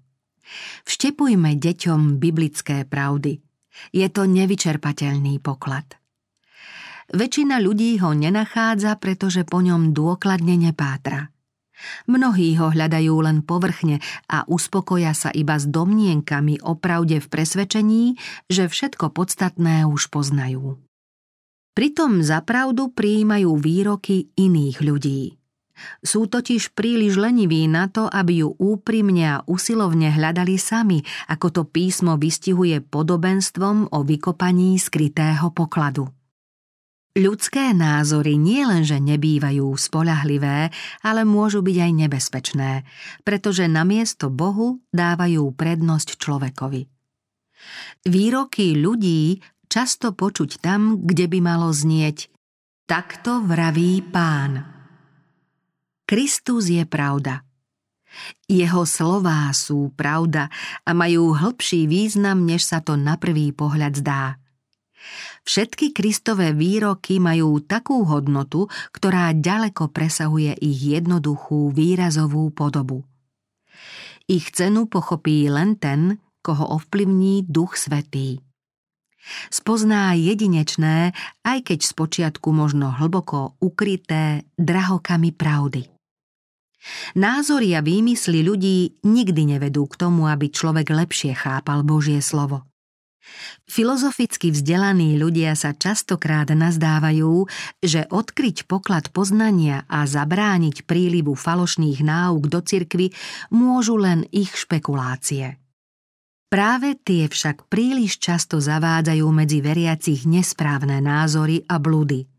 Vštepujme 0.84 1.56
deťom 1.56 2.20
biblické 2.20 2.84
pravdy. 2.84 3.40
Je 3.96 4.08
to 4.12 4.28
nevyčerpateľný 4.28 5.40
poklad. 5.40 5.96
Väčšina 7.16 7.56
ľudí 7.64 7.96
ho 8.04 8.12
nenachádza, 8.12 9.00
pretože 9.00 9.48
po 9.48 9.64
ňom 9.64 9.96
dôkladne 9.96 10.60
nepátra. 10.60 11.32
Mnohí 12.12 12.60
ho 12.60 12.68
hľadajú 12.68 13.16
len 13.24 13.40
povrchne 13.48 14.04
a 14.28 14.44
uspokoja 14.44 15.16
sa 15.16 15.32
iba 15.32 15.56
s 15.56 15.64
domnienkami 15.64 16.68
o 16.68 16.75
pravde 16.75 17.24
v 17.24 17.32
presvedčení, 17.32 18.20
že 18.52 18.68
všetko 18.68 19.16
podstatné 19.16 19.88
už 19.88 20.12
poznajú. 20.12 20.84
Pritom 21.72 22.28
za 22.28 22.44
pravdu 22.44 22.92
prijímajú 22.92 23.56
výroky 23.56 24.36
iných 24.36 24.84
ľudí. 24.84 25.40
Sú 26.00 26.32
totiž 26.32 26.72
príliš 26.72 27.20
leniví 27.20 27.67
na 27.67 27.91
to, 27.91 28.08
aby 28.08 28.46
ju 28.46 28.55
úprimne 28.55 29.39
a 29.39 29.44
usilovne 29.48 30.12
hľadali 30.12 30.55
sami, 30.55 31.03
ako 31.27 31.48
to 31.51 31.62
písmo 31.67 32.15
vystihuje 32.15 32.79
podobenstvom 32.79 33.91
o 33.91 34.00
vykopaní 34.03 34.79
skrytého 34.79 35.51
pokladu. 35.51 36.08
Ľudské 37.15 37.72
názory 37.72 38.36
nielenže 38.36 39.00
nebývajú 39.00 39.72
spolahlivé, 39.79 40.67
ale 41.00 41.24
môžu 41.24 41.63
byť 41.63 41.77
aj 41.79 41.91
nebezpečné, 41.96 42.72
pretože 43.24 43.72
namiesto 43.72 44.27
Bohu 44.27 44.84
dávajú 44.91 45.48
prednosť 45.55 46.20
človekovi. 46.20 46.91
Výroky 48.03 48.75
ľudí 48.75 49.39
často 49.72 50.12
počuť 50.12 50.60
tam, 50.60 51.08
kde 51.08 51.32
by 51.32 51.39
malo 51.39 51.72
znieť 51.72 52.27
Takto 52.86 53.41
vraví 53.41 54.03
pán. 54.13 54.75
Kristus 56.05 56.69
je 56.69 56.85
pravda. 56.85 57.41
Jeho 58.45 58.85
slová 58.88 59.50
sú 59.51 59.91
pravda 59.97 60.47
a 60.85 60.93
majú 60.95 61.33
hĺbší 61.35 61.89
význam, 61.89 62.45
než 62.45 62.63
sa 62.63 62.79
to 62.79 62.95
na 62.95 63.17
prvý 63.19 63.51
pohľad 63.51 63.93
zdá. 64.00 64.39
Všetky 65.45 65.93
Kristové 65.93 66.53
výroky 66.53 67.21
majú 67.21 67.62
takú 67.62 68.01
hodnotu, 68.05 68.65
ktorá 68.89 69.29
ďaleko 69.33 69.93
presahuje 69.93 70.57
ich 70.57 70.79
jednoduchú 70.97 71.69
výrazovú 71.69 72.50
podobu. 72.50 73.05
Ich 74.25 74.50
cenu 74.50 74.89
pochopí 74.89 75.45
len 75.50 75.77
ten, 75.77 76.17
koho 76.41 76.65
ovplyvní 76.81 77.45
Duch 77.45 77.77
Svetý. 77.77 78.41
Spozná 79.50 80.13
jedinečné, 80.13 81.13
aj 81.41 81.57
keď 81.65 81.79
spočiatku 81.81 82.50
možno 82.53 82.93
hlboko 82.93 83.57
ukryté 83.57 84.45
drahokami 84.57 85.33
pravdy. 85.33 85.95
Názory 87.18 87.74
a 87.74 87.82
výmysly 87.82 88.46
ľudí 88.46 89.01
nikdy 89.01 89.58
nevedú 89.58 89.89
k 89.89 89.96
tomu, 89.98 90.30
aby 90.30 90.54
človek 90.54 90.89
lepšie 90.89 91.34
chápal 91.34 91.82
Božie 91.82 92.22
slovo. 92.22 92.65
Filozoficky 93.65 94.54
vzdelaní 94.54 95.18
ľudia 95.18 95.58
sa 95.58 95.74
častokrát 95.74 96.46
nazdávajú, 96.54 97.50
že 97.82 98.06
odkryť 98.13 98.70
poklad 98.70 99.10
poznania 99.10 99.82
a 99.89 100.06
zabrániť 100.06 100.86
prílivu 100.86 101.34
falošných 101.34 102.06
náuk 102.06 102.46
do 102.46 102.62
cirkvy 102.62 103.10
môžu 103.50 103.98
len 103.98 104.30
ich 104.30 104.54
špekulácie. 104.54 105.58
Práve 106.46 106.94
tie 107.01 107.25
však 107.25 107.65
príliš 107.65 108.22
často 108.22 108.62
zavádzajú 108.62 109.25
medzi 109.34 109.60
veriacich 109.65 110.30
nesprávne 110.30 111.01
názory 111.01 111.65
a 111.65 111.82
blúdy. 111.82 112.35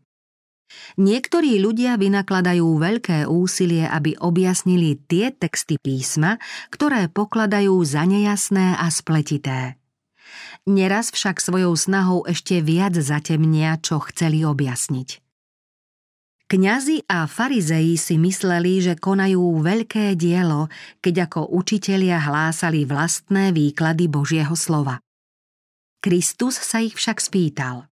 Niektorí 0.97 1.61
ľudia 1.63 1.95
vynakladajú 1.95 2.67
veľké 2.77 3.29
úsilie, 3.29 3.87
aby 3.87 4.19
objasnili 4.19 4.99
tie 5.07 5.31
texty 5.31 5.79
písma, 5.79 6.41
ktoré 6.73 7.07
pokladajú 7.07 7.75
za 7.87 8.03
nejasné 8.03 8.75
a 8.75 8.87
spletité. 8.91 9.79
Neraz 10.67 11.15
však 11.15 11.39
svojou 11.39 11.71
snahou 11.79 12.27
ešte 12.27 12.59
viac 12.59 12.99
zatemnia, 12.99 13.79
čo 13.79 14.03
chceli 14.11 14.43
objasniť. 14.43 15.23
Kňazi 16.47 17.03
a 17.11 17.27
farizeji 17.27 17.99
si 17.99 18.15
mysleli, 18.15 18.79
že 18.79 18.95
konajú 18.95 19.59
veľké 19.59 20.15
dielo, 20.15 20.71
keď 21.03 21.27
ako 21.27 21.51
učitelia 21.51 22.23
hlásali 22.23 22.87
vlastné 22.87 23.51
výklady 23.51 24.07
Božieho 24.07 24.55
slova. 24.55 25.03
Kristus 25.99 26.55
sa 26.55 26.79
ich 26.79 26.95
však 26.95 27.19
spýtal. 27.19 27.91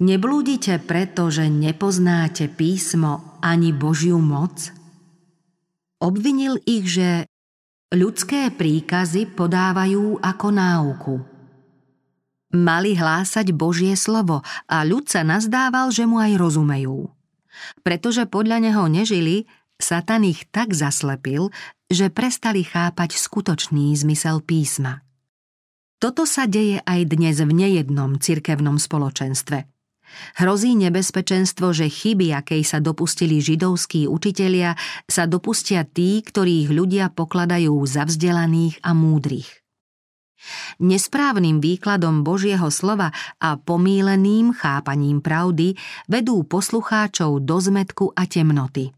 Neblúdite 0.00 0.80
preto, 0.80 1.28
že 1.28 1.52
nepoznáte 1.52 2.48
písmo 2.48 3.36
ani 3.44 3.68
Božiu 3.68 4.16
moc? 4.16 4.72
Obvinil 6.00 6.56
ich, 6.64 6.88
že 6.88 7.28
ľudské 7.92 8.48
príkazy 8.48 9.28
podávajú 9.36 10.24
ako 10.24 10.46
náuku. 10.48 11.16
Mali 12.56 12.96
hlásať 12.96 13.52
Božie 13.52 13.92
slovo 13.92 14.40
a 14.64 14.88
ľud 14.88 15.04
sa 15.04 15.20
nazdával, 15.20 15.92
že 15.92 16.08
mu 16.08 16.16
aj 16.16 16.32
rozumejú. 16.40 17.12
Pretože 17.84 18.24
podľa 18.24 18.56
neho 18.64 18.88
nežili, 18.88 19.44
Satan 19.76 20.24
ich 20.24 20.48
tak 20.48 20.72
zaslepil, 20.72 21.52
že 21.92 22.08
prestali 22.08 22.64
chápať 22.64 23.20
skutočný 23.20 23.92
zmysel 24.00 24.40
písma. 24.40 25.04
Toto 26.00 26.24
sa 26.24 26.48
deje 26.48 26.80
aj 26.88 27.00
dnes 27.04 27.36
v 27.44 27.52
nejednom 27.52 28.16
cirkevnom 28.16 28.80
spoločenstve. 28.80 29.79
Hrozí 30.38 30.74
nebezpečenstvo, 30.76 31.70
že 31.74 31.90
chyby, 31.90 32.34
akej 32.34 32.62
sa 32.66 32.78
dopustili 32.82 33.38
židovskí 33.38 34.10
učitelia, 34.10 34.74
sa 35.06 35.26
dopustia 35.26 35.86
tí, 35.86 36.20
ktorých 36.22 36.68
ľudia 36.70 37.10
pokladajú 37.14 37.74
za 37.86 38.06
vzdelaných 38.06 38.82
a 38.82 38.90
múdrych. 38.94 39.60
Nesprávnym 40.80 41.60
výkladom 41.60 42.24
Božieho 42.24 42.72
slova 42.72 43.12
a 43.36 43.60
pomíleným 43.60 44.56
chápaním 44.56 45.20
pravdy 45.20 45.76
vedú 46.08 46.40
poslucháčov 46.48 47.44
do 47.44 47.56
zmetku 47.60 48.16
a 48.16 48.24
temnoty. 48.24 48.88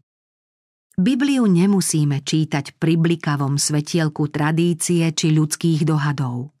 Bibliu 0.93 1.49
nemusíme 1.49 2.21
čítať 2.21 2.77
pri 2.77 2.95
blikavom 3.01 3.57
svetielku 3.57 4.29
tradície 4.29 5.09
či 5.11 5.33
ľudských 5.33 5.83
dohadov. 5.83 6.53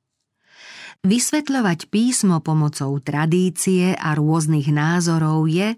Vysvetľovať 1.03 1.91
písmo 1.91 2.39
pomocou 2.39 2.95
tradície 3.03 3.91
a 3.91 4.15
rôznych 4.15 4.71
názorov 4.71 5.51
je, 5.51 5.75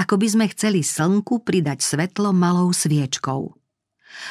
ako 0.00 0.14
by 0.16 0.26
sme 0.32 0.46
chceli 0.48 0.80
slnku 0.80 1.44
pridať 1.44 1.84
svetlo 1.84 2.32
malou 2.32 2.72
sviečkou– 2.72 3.52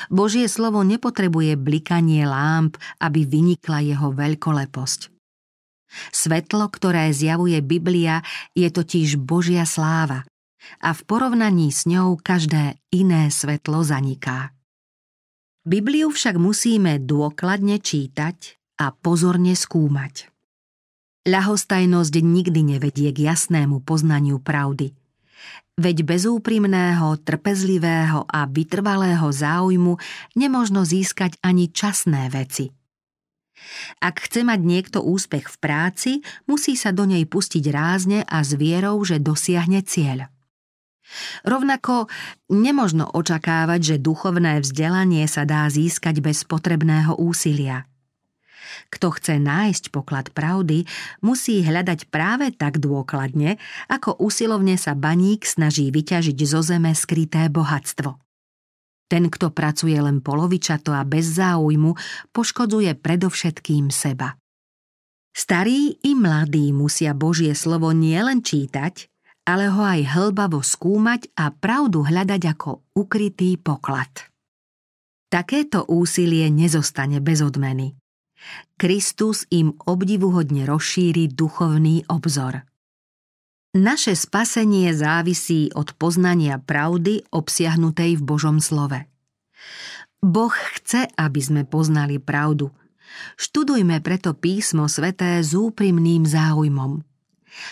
Božie 0.07 0.45
slovo 0.47 0.85
nepotrebuje 0.85 1.57
blikanie 1.57 2.23
lámp, 2.25 2.77
aby 3.01 3.25
vynikla 3.25 3.81
jeho 3.81 4.13
veľkoleposť. 4.13 5.09
Svetlo, 6.15 6.71
ktoré 6.71 7.11
zjavuje 7.11 7.59
Biblia, 7.59 8.23
je 8.55 8.71
totiž 8.71 9.19
Božia 9.19 9.67
sláva 9.67 10.23
a 10.79 10.89
v 10.95 11.01
porovnaní 11.03 11.73
s 11.73 11.83
ňou 11.89 12.15
každé 12.15 12.79
iné 12.95 13.27
svetlo 13.27 13.83
zaniká. 13.83 14.55
Bibliu 15.67 16.09
však 16.09 16.39
musíme 16.39 17.01
dôkladne 17.01 17.83
čítať 17.83 18.55
a 18.81 18.95
pozorne 18.95 19.53
skúmať. 19.53 20.30
Ľahostajnosť 21.25 22.13
nikdy 22.17 22.77
nevedie 22.77 23.09
k 23.13 23.29
jasnému 23.29 23.85
poznaniu 23.85 24.41
pravdy– 24.41 24.93
Veď 25.81 26.03
bez 26.05 26.27
úprimného, 26.29 27.17
trpezlivého 27.23 28.27
a 28.27 28.45
vytrvalého 28.45 29.25
záujmu 29.31 29.97
nemožno 30.37 30.85
získať 30.85 31.41
ani 31.41 31.73
časné 31.73 32.29
veci. 32.29 32.69
Ak 33.97 34.21
chce 34.29 34.45
mať 34.45 34.59
niekto 34.61 35.01
úspech 35.01 35.47
v 35.47 35.57
práci, 35.57 36.11
musí 36.45 36.77
sa 36.77 36.93
do 36.93 37.09
nej 37.09 37.25
pustiť 37.25 37.65
rázne 37.73 38.21
a 38.29 38.45
s 38.45 38.53
vierou, 38.53 39.01
že 39.01 39.21
dosiahne 39.21 39.81
cieľ. 39.81 40.29
Rovnako 41.43 42.07
nemožno 42.53 43.09
očakávať, 43.09 43.95
že 43.95 44.03
duchovné 44.03 44.61
vzdelanie 44.61 45.25
sa 45.25 45.49
dá 45.49 45.65
získať 45.65 46.21
bez 46.21 46.45
potrebného 46.45 47.17
úsilia– 47.17 47.87
kto 48.89 49.13
chce 49.15 49.39
nájsť 49.41 49.89
poklad 49.89 50.29
pravdy, 50.31 50.85
musí 51.23 51.61
hľadať 51.61 52.09
práve 52.11 52.51
tak 52.53 52.79
dôkladne, 52.79 53.61
ako 53.87 54.19
usilovne 54.19 54.75
sa 54.75 54.93
baník 54.97 55.47
snaží 55.47 55.89
vyťažiť 55.89 56.37
zo 56.47 56.61
zeme 56.63 56.91
skryté 56.95 57.47
bohatstvo. 57.51 58.17
Ten, 59.11 59.27
kto 59.27 59.51
pracuje 59.51 59.99
len 59.99 60.23
polovičato 60.23 60.95
a 60.95 61.03
bez 61.03 61.35
záujmu, 61.35 61.99
poškodzuje 62.31 62.95
predovšetkým 62.95 63.91
seba. 63.91 64.39
Starí 65.31 65.99
i 66.03 66.11
mladí 66.15 66.71
musia 66.75 67.11
Božie 67.15 67.55
slovo 67.55 67.91
nielen 67.95 68.43
čítať, 68.43 69.11
ale 69.47 69.71
ho 69.71 69.83
aj 69.83 70.15
hlbavo 70.15 70.63
skúmať 70.63 71.31
a 71.39 71.51
pravdu 71.51 72.03
hľadať 72.07 72.41
ako 72.55 72.83
ukrytý 72.95 73.59
poklad. 73.59 74.31
Takéto 75.31 75.87
úsilie 75.87 76.51
nezostane 76.51 77.23
bez 77.23 77.39
odmeny. 77.39 77.95
Kristus 78.77 79.45
im 79.53 79.77
obdivuhodne 79.85 80.65
rozšíri 80.65 81.29
duchovný 81.29 82.09
obzor. 82.09 82.65
Naše 83.71 84.17
spasenie 84.17 84.91
závisí 84.91 85.71
od 85.71 85.95
poznania 85.95 86.59
pravdy 86.59 87.23
obsiahnutej 87.31 88.19
v 88.19 88.23
Božom 88.25 88.57
slove. 88.59 89.07
Boh 90.19 90.51
chce, 90.51 91.07
aby 91.15 91.39
sme 91.39 91.61
poznali 91.63 92.19
pravdu. 92.19 92.69
Študujme 93.39 94.03
preto 94.03 94.35
písmo 94.35 94.91
sveté 94.91 95.39
s 95.39 95.55
úprimným 95.55 96.27
záujmom. 96.27 96.99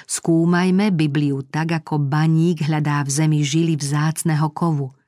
Skúmajme 0.08 0.91
Bibliu 0.91 1.43
tak, 1.43 1.84
ako 1.84 1.99
baník 1.99 2.67
hľadá 2.67 3.03
v 3.03 3.10
zemi 3.12 3.39
žily 3.43 3.75
vzácného 3.79 4.47
kovu– 4.51 4.91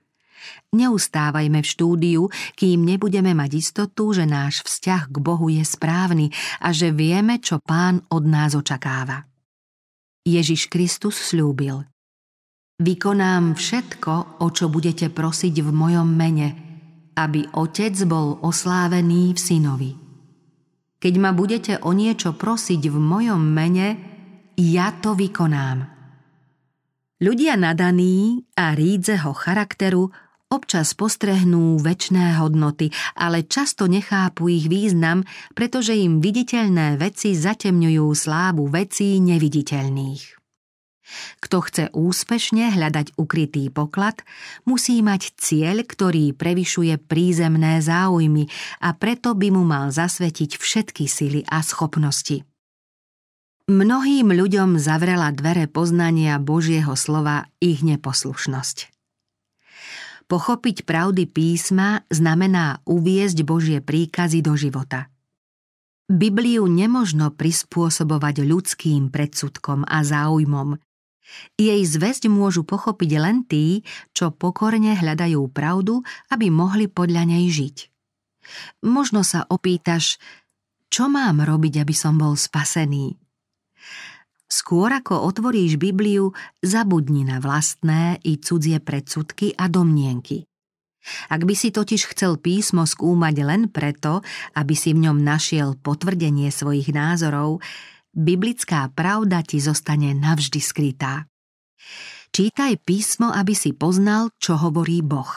Neustávajme 0.71 1.60
v 1.60 1.67
štúdiu, 1.67 2.23
kým 2.56 2.84
nebudeme 2.88 3.36
mať 3.36 3.51
istotu, 3.60 4.15
že 4.15 4.23
náš 4.23 4.63
vzťah 4.63 5.12
k 5.12 5.17
Bohu 5.19 5.47
je 5.51 5.63
správny 5.63 6.32
a 6.63 6.71
že 6.71 6.95
vieme, 6.95 7.43
čo 7.43 7.60
Pán 7.60 8.01
od 8.12 8.23
nás 8.23 8.56
očakáva. 8.56 9.27
Ježiš 10.21 10.69
Kristus 10.69 11.17
slúbil 11.17 11.82
Vykonám 12.82 13.54
všetko, 13.54 14.41
o 14.41 14.47
čo 14.49 14.65
budete 14.65 15.13
prosiť 15.13 15.62
v 15.62 15.69
mojom 15.69 16.10
mene, 16.10 16.49
aby 17.13 17.45
Otec 17.54 17.93
bol 18.10 18.41
oslávený 18.41 19.38
v 19.38 19.39
synovi. 19.39 19.91
Keď 21.01 21.13
ma 21.21 21.34
budete 21.34 21.77
o 21.82 21.93
niečo 21.93 22.34
prosiť 22.34 22.82
v 22.89 22.97
mojom 22.97 23.41
mene, 23.41 23.88
ja 24.58 24.93
to 24.97 25.13
vykonám. 25.17 25.89
Ľudia 27.21 27.54
nadaní 27.54 28.49
a 28.58 28.73
rídzeho 28.73 29.30
charakteru 29.34 30.10
Občas 30.51 30.91
postrehnú 30.99 31.79
väčné 31.79 32.35
hodnoty, 32.35 32.91
ale 33.15 33.47
často 33.47 33.87
nechápu 33.87 34.51
ich 34.51 34.67
význam, 34.67 35.23
pretože 35.55 35.95
im 35.95 36.19
viditeľné 36.19 36.99
veci 36.99 37.31
zatemňujú 37.31 38.05
slávu 38.11 38.67
vecí 38.67 39.23
neviditeľných. 39.23 40.41
Kto 41.39 41.57
chce 41.63 41.83
úspešne 41.95 42.67
hľadať 42.75 43.15
ukrytý 43.15 43.71
poklad, 43.71 44.27
musí 44.67 44.99
mať 44.99 45.39
cieľ, 45.39 45.87
ktorý 45.87 46.35
prevyšuje 46.35 46.99
prízemné 46.99 47.79
záujmy 47.79 48.51
a 48.83 48.91
preto 48.91 49.31
by 49.31 49.55
mu 49.55 49.63
mal 49.63 49.87
zasvetiť 49.87 50.59
všetky 50.59 51.07
sily 51.07 51.47
a 51.47 51.63
schopnosti. 51.63 52.43
Mnohým 53.71 54.35
ľuďom 54.35 54.75
zavrela 54.75 55.31
dvere 55.31 55.71
poznania 55.71 56.35
Božieho 56.43 56.91
slova 56.99 57.47
ich 57.63 57.87
neposlušnosť. 57.87 58.90
Pochopiť 60.32 60.88
pravdy 60.88 61.28
písma 61.28 62.08
znamená 62.08 62.80
uviezť 62.88 63.44
Božie 63.44 63.84
príkazy 63.84 64.39
do 64.39 64.56
života. 64.56 65.12
Bibliu 66.08 66.72
nemožno 66.72 67.36
prispôsobovať 67.36 68.48
ľudským 68.48 69.12
predsudkom 69.12 69.84
a 69.84 70.00
záujmom. 70.08 70.80
Jej 71.60 71.84
zväzť 71.84 72.32
môžu 72.32 72.63
pochopiť 72.63 73.12
len 73.20 73.44
tí, 73.44 73.84
čo 74.15 74.32
pokorne 74.32 74.96
hľadajú 74.96 75.52
pravdu, 75.52 76.00
aby 76.32 76.48
mohli 76.48 76.88
podľa 76.88 77.28
nej 77.28 77.52
žiť. 77.52 77.91
Možno 78.88 79.28
sa 79.28 79.44
opýtaš, 79.52 80.15
čo 80.88 81.12
mám 81.12 81.44
robiť, 81.44 81.84
aby 81.84 81.91
som 81.91 82.15
bol 82.15 82.39
spasený? 82.39 83.20
Skôr 84.51 84.91
ako 84.91 85.31
otvoríš 85.31 85.79
Bibliu, 85.79 86.35
zabudni 86.59 87.23
na 87.23 87.39
vlastné 87.39 88.19
i 88.27 88.35
cudzie 88.35 88.83
predsudky 88.83 89.55
a 89.55 89.71
domnienky. 89.71 90.43
Ak 91.31 91.47
by 91.47 91.55
si 91.55 91.71
totiž 91.71 92.11
chcel 92.11 92.35
písmo 92.35 92.83
skúmať 92.83 93.35
len 93.47 93.61
preto, 93.71 94.19
aby 94.59 94.75
si 94.75 94.91
v 94.91 95.07
ňom 95.07 95.23
našiel 95.23 95.79
potvrdenie 95.79 96.51
svojich 96.51 96.91
názorov, 96.91 97.63
biblická 98.11 98.91
pravda 98.91 99.39
ti 99.39 99.63
zostane 99.63 100.11
navždy 100.11 100.59
skrytá. 100.59 101.31
Čítaj 102.35 102.83
písmo, 102.83 103.31
aby 103.31 103.55
si 103.55 103.71
poznal, 103.71 104.35
čo 104.35 104.59
hovorí 104.59 104.99
Boh. 104.99 105.31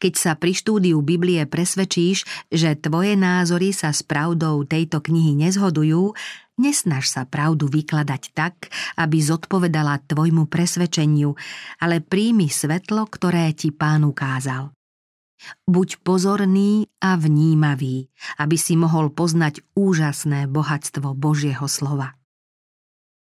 Keď 0.00 0.12
sa 0.16 0.32
pri 0.40 0.56
štúdiu 0.56 1.04
Biblie 1.04 1.44
presvedčíš, 1.44 2.24
že 2.48 2.80
tvoje 2.80 3.12
názory 3.12 3.76
sa 3.76 3.92
s 3.92 4.00
pravdou 4.00 4.64
tejto 4.64 5.04
knihy 5.04 5.36
nezhodujú, 5.36 6.16
nesnaž 6.60 7.08
sa 7.08 7.22
pravdu 7.24 7.68
vykladať 7.68 8.22
tak, 8.32 8.68
aby 8.96 9.20
zodpovedala 9.20 10.04
tvojmu 10.08 10.48
presvedčeniu, 10.48 11.36
ale 11.80 12.04
príjmi 12.04 12.48
svetlo, 12.48 13.08
ktoré 13.08 13.52
ti 13.52 13.72
pán 13.72 14.04
ukázal. 14.04 14.72
Buď 15.68 16.00
pozorný 16.00 16.88
a 16.98 17.14
vnímavý, 17.20 18.08
aby 18.40 18.56
si 18.56 18.74
mohol 18.74 19.12
poznať 19.12 19.60
úžasné 19.76 20.48
bohatstvo 20.48 21.12
Božieho 21.12 21.68
slova. 21.68 22.16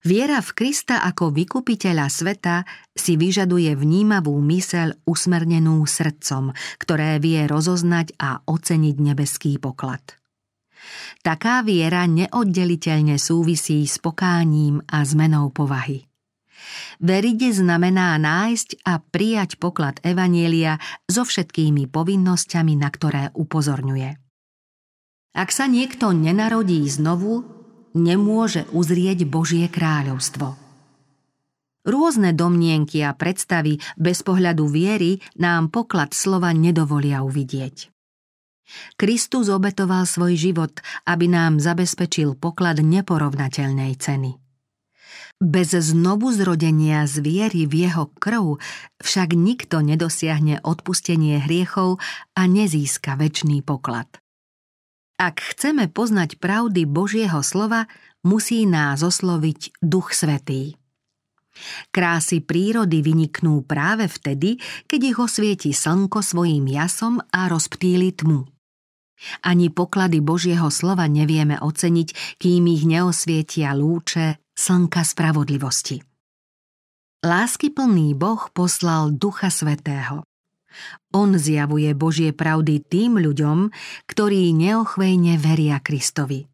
Viera 0.04 0.44
v 0.44 0.52
Krista 0.52 1.00
ako 1.00 1.32
vykupiteľa 1.32 2.12
sveta 2.12 2.68
si 2.92 3.16
vyžaduje 3.16 3.72
vnímavú 3.72 4.36
myseľ 4.36 5.08
usmernenú 5.08 5.80
srdcom, 5.88 6.52
ktoré 6.76 7.16
vie 7.16 7.48
rozoznať 7.48 8.12
a 8.20 8.44
oceniť 8.44 8.96
nebeský 9.00 9.56
poklad. 9.56 10.04
Taká 11.24 11.64
viera 11.64 12.04
neoddeliteľne 12.04 13.16
súvisí 13.16 13.84
s 13.86 13.96
pokáním 14.02 14.84
a 14.90 15.04
zmenou 15.06 15.48
povahy. 15.54 16.04
Veriť 17.00 17.40
znamená 17.64 18.16
nájsť 18.16 18.86
a 18.88 18.98
prijať 18.98 19.60
poklad 19.60 20.00
Evanielia 20.00 20.80
so 21.04 21.22
všetkými 21.26 21.90
povinnosťami, 21.90 22.74
na 22.78 22.88
ktoré 22.88 23.24
upozorňuje. 23.36 24.10
Ak 25.34 25.50
sa 25.50 25.66
niekto 25.66 26.14
nenarodí 26.14 26.86
znovu, 26.86 27.42
nemôže 27.94 28.66
uzrieť 28.70 29.26
Božie 29.26 29.66
kráľovstvo. 29.66 30.54
Rôzne 31.84 32.32
domnienky 32.32 33.04
a 33.04 33.12
predstavy 33.12 33.76
bez 34.00 34.24
pohľadu 34.24 34.64
viery 34.64 35.20
nám 35.36 35.68
poklad 35.68 36.16
slova 36.16 36.54
nedovolia 36.56 37.20
uvidieť. 37.20 37.93
Kristus 38.96 39.52
obetoval 39.52 40.08
svoj 40.08 40.34
život, 40.40 40.80
aby 41.04 41.28
nám 41.28 41.60
zabezpečil 41.60 42.38
poklad 42.38 42.80
neporovnateľnej 42.80 43.92
ceny. 44.00 44.40
Bez 45.42 45.74
znovu 45.74 46.30
zrodenia 46.30 47.04
z 47.10 47.20
viery 47.20 47.66
v 47.66 47.90
jeho 47.90 48.08
krv 48.16 48.56
však 49.02 49.34
nikto 49.34 49.82
nedosiahne 49.82 50.62
odpustenie 50.62 51.42
hriechov 51.42 51.98
a 52.38 52.46
nezíska 52.46 53.18
väčší 53.18 53.60
poklad. 53.66 54.08
Ak 55.18 55.42
chceme 55.42 55.90
poznať 55.90 56.38
pravdy 56.38 56.86
Božieho 56.86 57.42
slova, 57.42 57.86
musí 58.26 58.66
nás 58.66 59.02
osloviť 59.02 59.78
Duch 59.82 60.14
Svetý. 60.14 60.78
Krásy 61.94 62.42
prírody 62.42 62.98
vyniknú 62.98 63.62
práve 63.62 64.10
vtedy, 64.10 64.58
keď 64.90 65.00
ich 65.06 65.18
osvieti 65.18 65.70
slnko 65.70 66.18
svojim 66.18 66.66
jasom 66.66 67.22
a 67.30 67.46
rozptýli 67.46 68.10
tmu. 68.10 68.53
Ani 69.44 69.72
poklady 69.72 70.20
Božieho 70.20 70.68
slova 70.68 71.08
nevieme 71.08 71.56
oceniť, 71.60 72.38
kým 72.40 72.68
ich 72.68 72.84
neosvietia 72.84 73.72
lúče 73.72 74.40
slnka 74.54 75.02
spravodlivosti. 75.02 76.00
Láskyplný 77.24 78.12
Boh 78.12 78.52
poslal 78.52 79.16
Ducha 79.16 79.48
Svetého. 79.48 80.28
On 81.14 81.30
zjavuje 81.32 81.94
Božie 81.94 82.34
pravdy 82.34 82.82
tým 82.84 83.16
ľuďom, 83.16 83.70
ktorí 84.10 84.52
neochvejne 84.52 85.40
veria 85.40 85.78
Kristovi. 85.80 86.44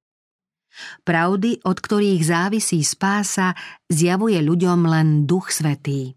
Pravdy, 1.02 1.66
od 1.66 1.76
ktorých 1.76 2.22
závisí 2.22 2.80
spása, 2.86 3.58
zjavuje 3.90 4.38
ľuďom 4.38 4.80
len 4.86 5.08
Duch 5.26 5.50
Svetý. 5.50 6.14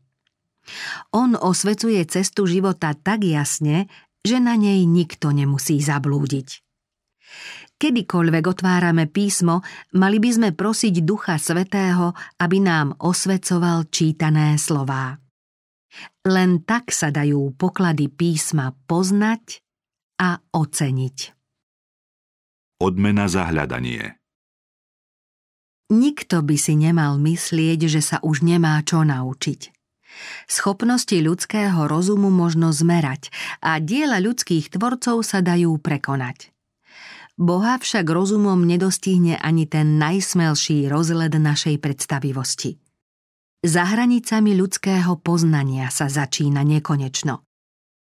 On 1.11 1.35
osvecuje 1.35 1.99
cestu 2.07 2.47
života 2.47 2.95
tak 2.95 3.27
jasne, 3.27 3.91
že 4.23 4.39
na 4.39 4.55
nej 4.55 4.87
nikto 4.87 5.35
nemusí 5.35 5.83
zablúdiť. 5.83 6.63
Kedykoľvek 7.75 8.43
otvárame 8.47 9.11
písmo, 9.11 9.59
mali 9.99 10.15
by 10.23 10.29
sme 10.31 10.49
prosiť 10.55 11.03
Ducha 11.03 11.35
Svetého, 11.35 12.15
aby 12.39 12.63
nám 12.63 12.95
osvecoval 13.03 13.91
čítané 13.91 14.55
slová. 14.55 15.19
Len 16.23 16.63
tak 16.63 16.95
sa 16.95 17.11
dajú 17.11 17.51
poklady 17.59 18.07
písma 18.07 18.71
poznať 18.87 19.59
a 20.23 20.39
oceniť. 20.39 21.17
Odmena 22.79 23.27
za 23.27 23.51
hľadanie 23.51 24.23
Nikto 25.93 26.41
by 26.41 26.55
si 26.55 26.73
nemal 26.79 27.19
myslieť, 27.19 27.79
že 27.91 28.01
sa 28.01 28.17
už 28.23 28.41
nemá 28.47 28.79
čo 28.87 29.03
naučiť. 29.03 29.72
Schopnosti 30.45 31.15
ľudského 31.17 31.87
rozumu 31.87 32.29
možno 32.29 32.69
zmerať 32.75 33.31
a 33.63 33.79
diela 33.79 34.19
ľudských 34.19 34.73
tvorcov 34.73 35.23
sa 35.23 35.39
dajú 35.39 35.79
prekonať. 35.79 36.53
Boha 37.33 37.81
však 37.81 38.05
rozumom 38.05 38.61
nedostihne 38.61 39.41
ani 39.41 39.65
ten 39.65 39.97
najsmelší 39.97 40.85
rozled 40.85 41.33
našej 41.33 41.81
predstavivosti. 41.81 42.77
Za 43.63 43.89
hranicami 43.89 44.53
ľudského 44.53 45.17
poznania 45.17 45.87
sa 45.89 46.11
začína 46.11 46.61
nekonečno. 46.61 47.41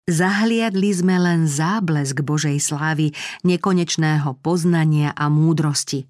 Zahliadli 0.05 0.89
sme 0.93 1.17
len 1.17 1.49
záblesk 1.49 2.21
Božej 2.21 2.61
slávy, 2.61 3.13
nekonečného 3.41 4.37
poznania 4.41 5.13
a 5.17 5.29
múdrosti. 5.33 6.05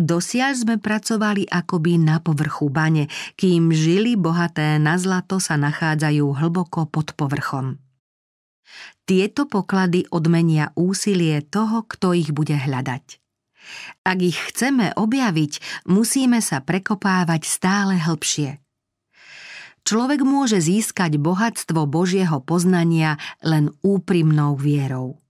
Dosiaľ 0.00 0.56
sme 0.56 0.76
pracovali 0.80 1.44
akoby 1.44 2.00
na 2.00 2.24
povrchu 2.24 2.72
bane, 2.72 3.12
kým 3.36 3.68
žili 3.68 4.16
bohaté 4.16 4.80
na 4.80 4.96
zlato 4.96 5.36
sa 5.36 5.60
nachádzajú 5.60 6.24
hlboko 6.40 6.88
pod 6.88 7.12
povrchom. 7.12 7.76
Tieto 9.04 9.44
poklady 9.44 10.08
odmenia 10.08 10.72
úsilie 10.72 11.44
toho, 11.44 11.84
kto 11.84 12.16
ich 12.16 12.32
bude 12.32 12.56
hľadať. 12.56 13.20
Ak 14.00 14.18
ich 14.24 14.40
chceme 14.40 14.96
objaviť, 14.96 15.84
musíme 15.84 16.40
sa 16.40 16.64
prekopávať 16.64 17.44
stále 17.44 18.00
hlbšie. 18.00 18.56
Človek 19.84 20.24
môže 20.24 20.64
získať 20.64 21.20
bohatstvo 21.20 21.84
Božieho 21.84 22.40
poznania 22.40 23.20
len 23.44 23.68
úprimnou 23.84 24.56
vierou. 24.56 25.20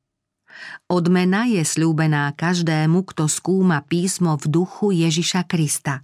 Odmena 0.90 1.46
je 1.46 1.62
slúbená 1.62 2.32
každému, 2.34 3.06
kto 3.08 3.30
skúma 3.30 3.84
písmo 3.86 4.36
v 4.36 4.44
duchu 4.50 4.92
Ježiša 4.92 5.46
Krista. 5.46 6.02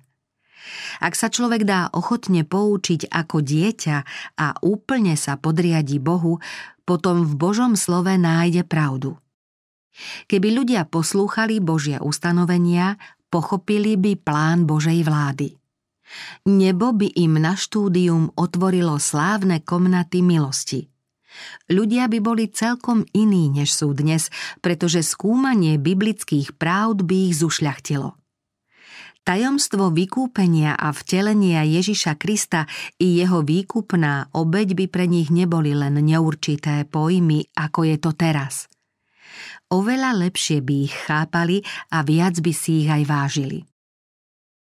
Ak 0.99 1.15
sa 1.15 1.31
človek 1.31 1.63
dá 1.63 1.87
ochotne 1.95 2.43
poučiť 2.43 3.11
ako 3.11 3.39
dieťa 3.43 3.97
a 4.35 4.47
úplne 4.67 5.15
sa 5.15 5.39
podriadi 5.39 6.03
Bohu, 6.03 6.43
potom 6.87 7.23
v 7.27 7.33
Božom 7.35 7.79
slove 7.79 8.11
nájde 8.15 8.67
pravdu. 8.67 9.19
Keby 10.29 10.53
ľudia 10.53 10.85
poslúchali 10.85 11.59
Božie 11.59 11.97
ustanovenia, 12.03 13.01
pochopili 13.33 13.97
by 13.97 14.13
plán 14.21 14.69
Božej 14.69 15.03
vlády. 15.03 15.57
Nebo 16.47 16.95
by 16.95 17.11
im 17.19 17.43
na 17.43 17.59
štúdium 17.59 18.31
otvorilo 18.39 19.03
slávne 19.03 19.59
komnaty 19.67 20.23
milosti. 20.23 20.87
Ľudia 21.69 22.07
by 22.07 22.19
boli 22.23 22.49
celkom 22.51 23.05
iní, 23.13 23.51
než 23.51 23.75
sú 23.75 23.93
dnes, 23.93 24.33
pretože 24.61 25.03
skúmanie 25.03 25.77
biblických 25.81 26.55
pravd 26.57 27.05
by 27.07 27.17
ich 27.31 27.35
zušľachtilo. 27.41 28.15
Tajomstvo 29.27 29.91
vykúpenia 29.91 30.79
a 30.79 30.95
vtelenia 30.95 31.67
Ježiša 31.67 32.15
Krista 32.15 32.71
i 33.03 33.19
jeho 33.19 33.43
výkupná 33.43 34.31
obeď 34.31 34.79
by 34.79 34.87
pre 34.87 35.11
nich 35.11 35.35
neboli 35.35 35.75
len 35.75 35.99
neurčité 35.99 36.87
pojmy, 36.87 37.51
ako 37.59 37.81
je 37.91 37.97
to 37.99 38.15
teraz– 38.15 38.55
oveľa 39.71 40.15
lepšie 40.27 40.63
by 40.63 40.75
ich 40.87 40.95
chápali 40.95 41.63
a 41.91 42.07
viac 42.07 42.39
by 42.39 42.53
si 42.55 42.87
ich 42.87 42.91
aj 42.91 43.03
vážili. 43.07 43.67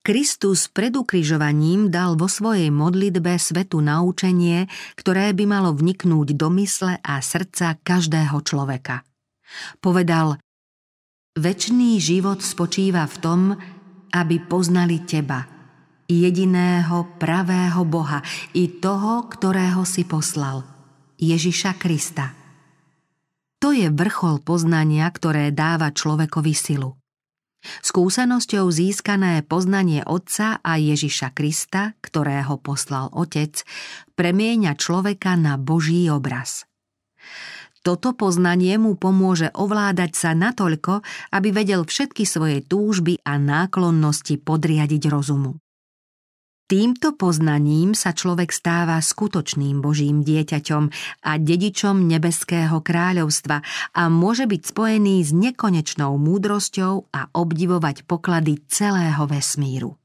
Kristus 0.05 0.69
pred 0.69 0.93
ukrižovaním 0.93 1.89
dal 1.89 2.13
vo 2.21 2.29
svojej 2.29 2.69
modlitbe 2.69 3.41
svetu 3.41 3.81
naučenie, 3.81 4.69
ktoré 5.01 5.33
by 5.33 5.49
malo 5.49 5.73
vniknúť 5.73 6.37
do 6.37 6.53
mysle 6.61 7.01
a 7.01 7.25
srdca 7.25 7.81
každého 7.81 8.37
človeka. 8.45 9.01
Povedal, 9.81 10.37
Večný 11.35 11.99
život 12.05 12.45
spočíva 12.45 13.09
v 13.09 13.17
tom, 13.19 13.41
aby 14.13 14.45
poznali 14.45 15.03
teba, 15.09 15.49
jediného 16.07 17.17
pravého 17.17 17.83
Boha 17.89 18.21
i 18.53 18.69
toho, 18.79 19.25
ktorého 19.27 19.89
si 19.89 20.05
poslal, 20.05 20.69
Ježiša 21.17 21.81
Krista. 21.81 22.37
To 23.57 23.73
je 23.73 23.89
vrchol 23.89 24.45
poznania, 24.45 25.09
ktoré 25.09 25.49
dáva 25.49 25.91
človekovi 25.91 26.53
silu. 26.53 26.95
Skúsenosťou 27.83 28.69
získané 28.69 29.41
poznanie 29.45 30.05
Otca 30.05 30.61
a 30.61 30.77
Ježiša 30.77 31.33
Krista, 31.33 31.97
ktorého 32.05 32.61
poslal 32.61 33.09
Otec, 33.17 33.65
premieňa 34.15 34.77
človeka 34.77 35.35
na 35.35 35.57
Boží 35.57 36.07
obraz. 36.13 36.69
Toto 37.85 38.17
poznanie 38.17 38.81
mu 38.81 38.97
pomôže 38.97 39.53
ovládať 39.53 40.17
sa 40.17 40.31
natoľko, 40.33 41.05
aby 41.37 41.49
vedel 41.53 41.85
všetky 41.85 42.25
svoje 42.25 42.65
túžby 42.65 43.21
a 43.29 43.37
náklonnosti 43.37 44.41
podriadiť 44.41 45.13
rozumu. 45.13 45.64
Týmto 46.65 47.13
poznaním 47.13 47.93
sa 47.93 48.17
človek 48.17 48.49
stáva 48.49 48.97
skutočným 48.97 49.85
Božím 49.85 50.25
dieťaťom 50.25 50.85
a 51.29 51.33
dedičom 51.37 52.09
nebeského 52.09 52.81
kráľovstva 52.81 53.61
a 53.93 54.03
môže 54.09 54.49
byť 54.49 54.73
spojený 54.73 55.21
s 55.21 55.37
nekonečnou 55.37 56.17
múdrosťou 56.17 57.13
a 57.13 57.29
obdivovať 57.37 58.09
poklady 58.09 58.65
celého 58.65 59.29
vesmíru. 59.29 60.01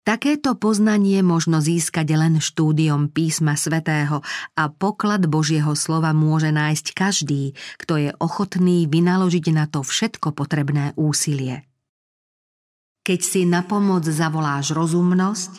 Takéto 0.00 0.56
poznanie 0.56 1.20
možno 1.20 1.60
získať 1.60 2.08
len 2.16 2.40
štúdiom 2.40 3.12
písma 3.12 3.52
svätého 3.52 4.24
a 4.56 4.72
poklad 4.72 5.28
Božieho 5.28 5.76
slova 5.76 6.16
môže 6.16 6.48
nájsť 6.56 6.86
každý, 6.96 7.52
kto 7.76 8.00
je 8.00 8.10
ochotný 8.16 8.88
vynaložiť 8.88 9.52
na 9.52 9.68
to 9.68 9.84
všetko 9.84 10.32
potrebné 10.32 10.96
úsilie. 10.96 11.69
Keď 13.10 13.20
si 13.26 13.42
na 13.42 13.66
pomoc 13.66 14.06
zavoláš 14.06 14.70
rozumnosť, 14.70 15.58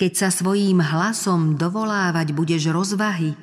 keď 0.00 0.12
sa 0.16 0.28
svojím 0.32 0.80
hlasom 0.80 1.60
dovolávať 1.60 2.32
budeš 2.32 2.72
rozvahy, 2.72 3.36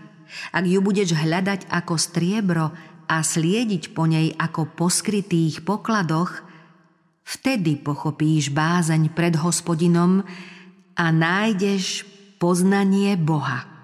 ak 0.49 0.65
ju 0.65 0.81
budeš 0.81 1.13
hľadať 1.13 1.69
ako 1.69 1.93
striebro 1.93 2.73
a 3.05 3.21
sliediť 3.21 3.93
po 3.93 4.09
nej 4.09 4.33
ako 4.33 4.73
po 4.73 4.89
skrytých 4.89 5.61
pokladoch– 5.61 6.33
Vtedy 7.29 7.77
pochopíš 7.77 8.49
bázeň 8.49 9.13
pred 9.13 9.37
hospodinom 9.37 10.25
a 10.97 11.05
nájdeš 11.13 12.01
poznanie 12.41 13.13
Boha. 13.21 13.78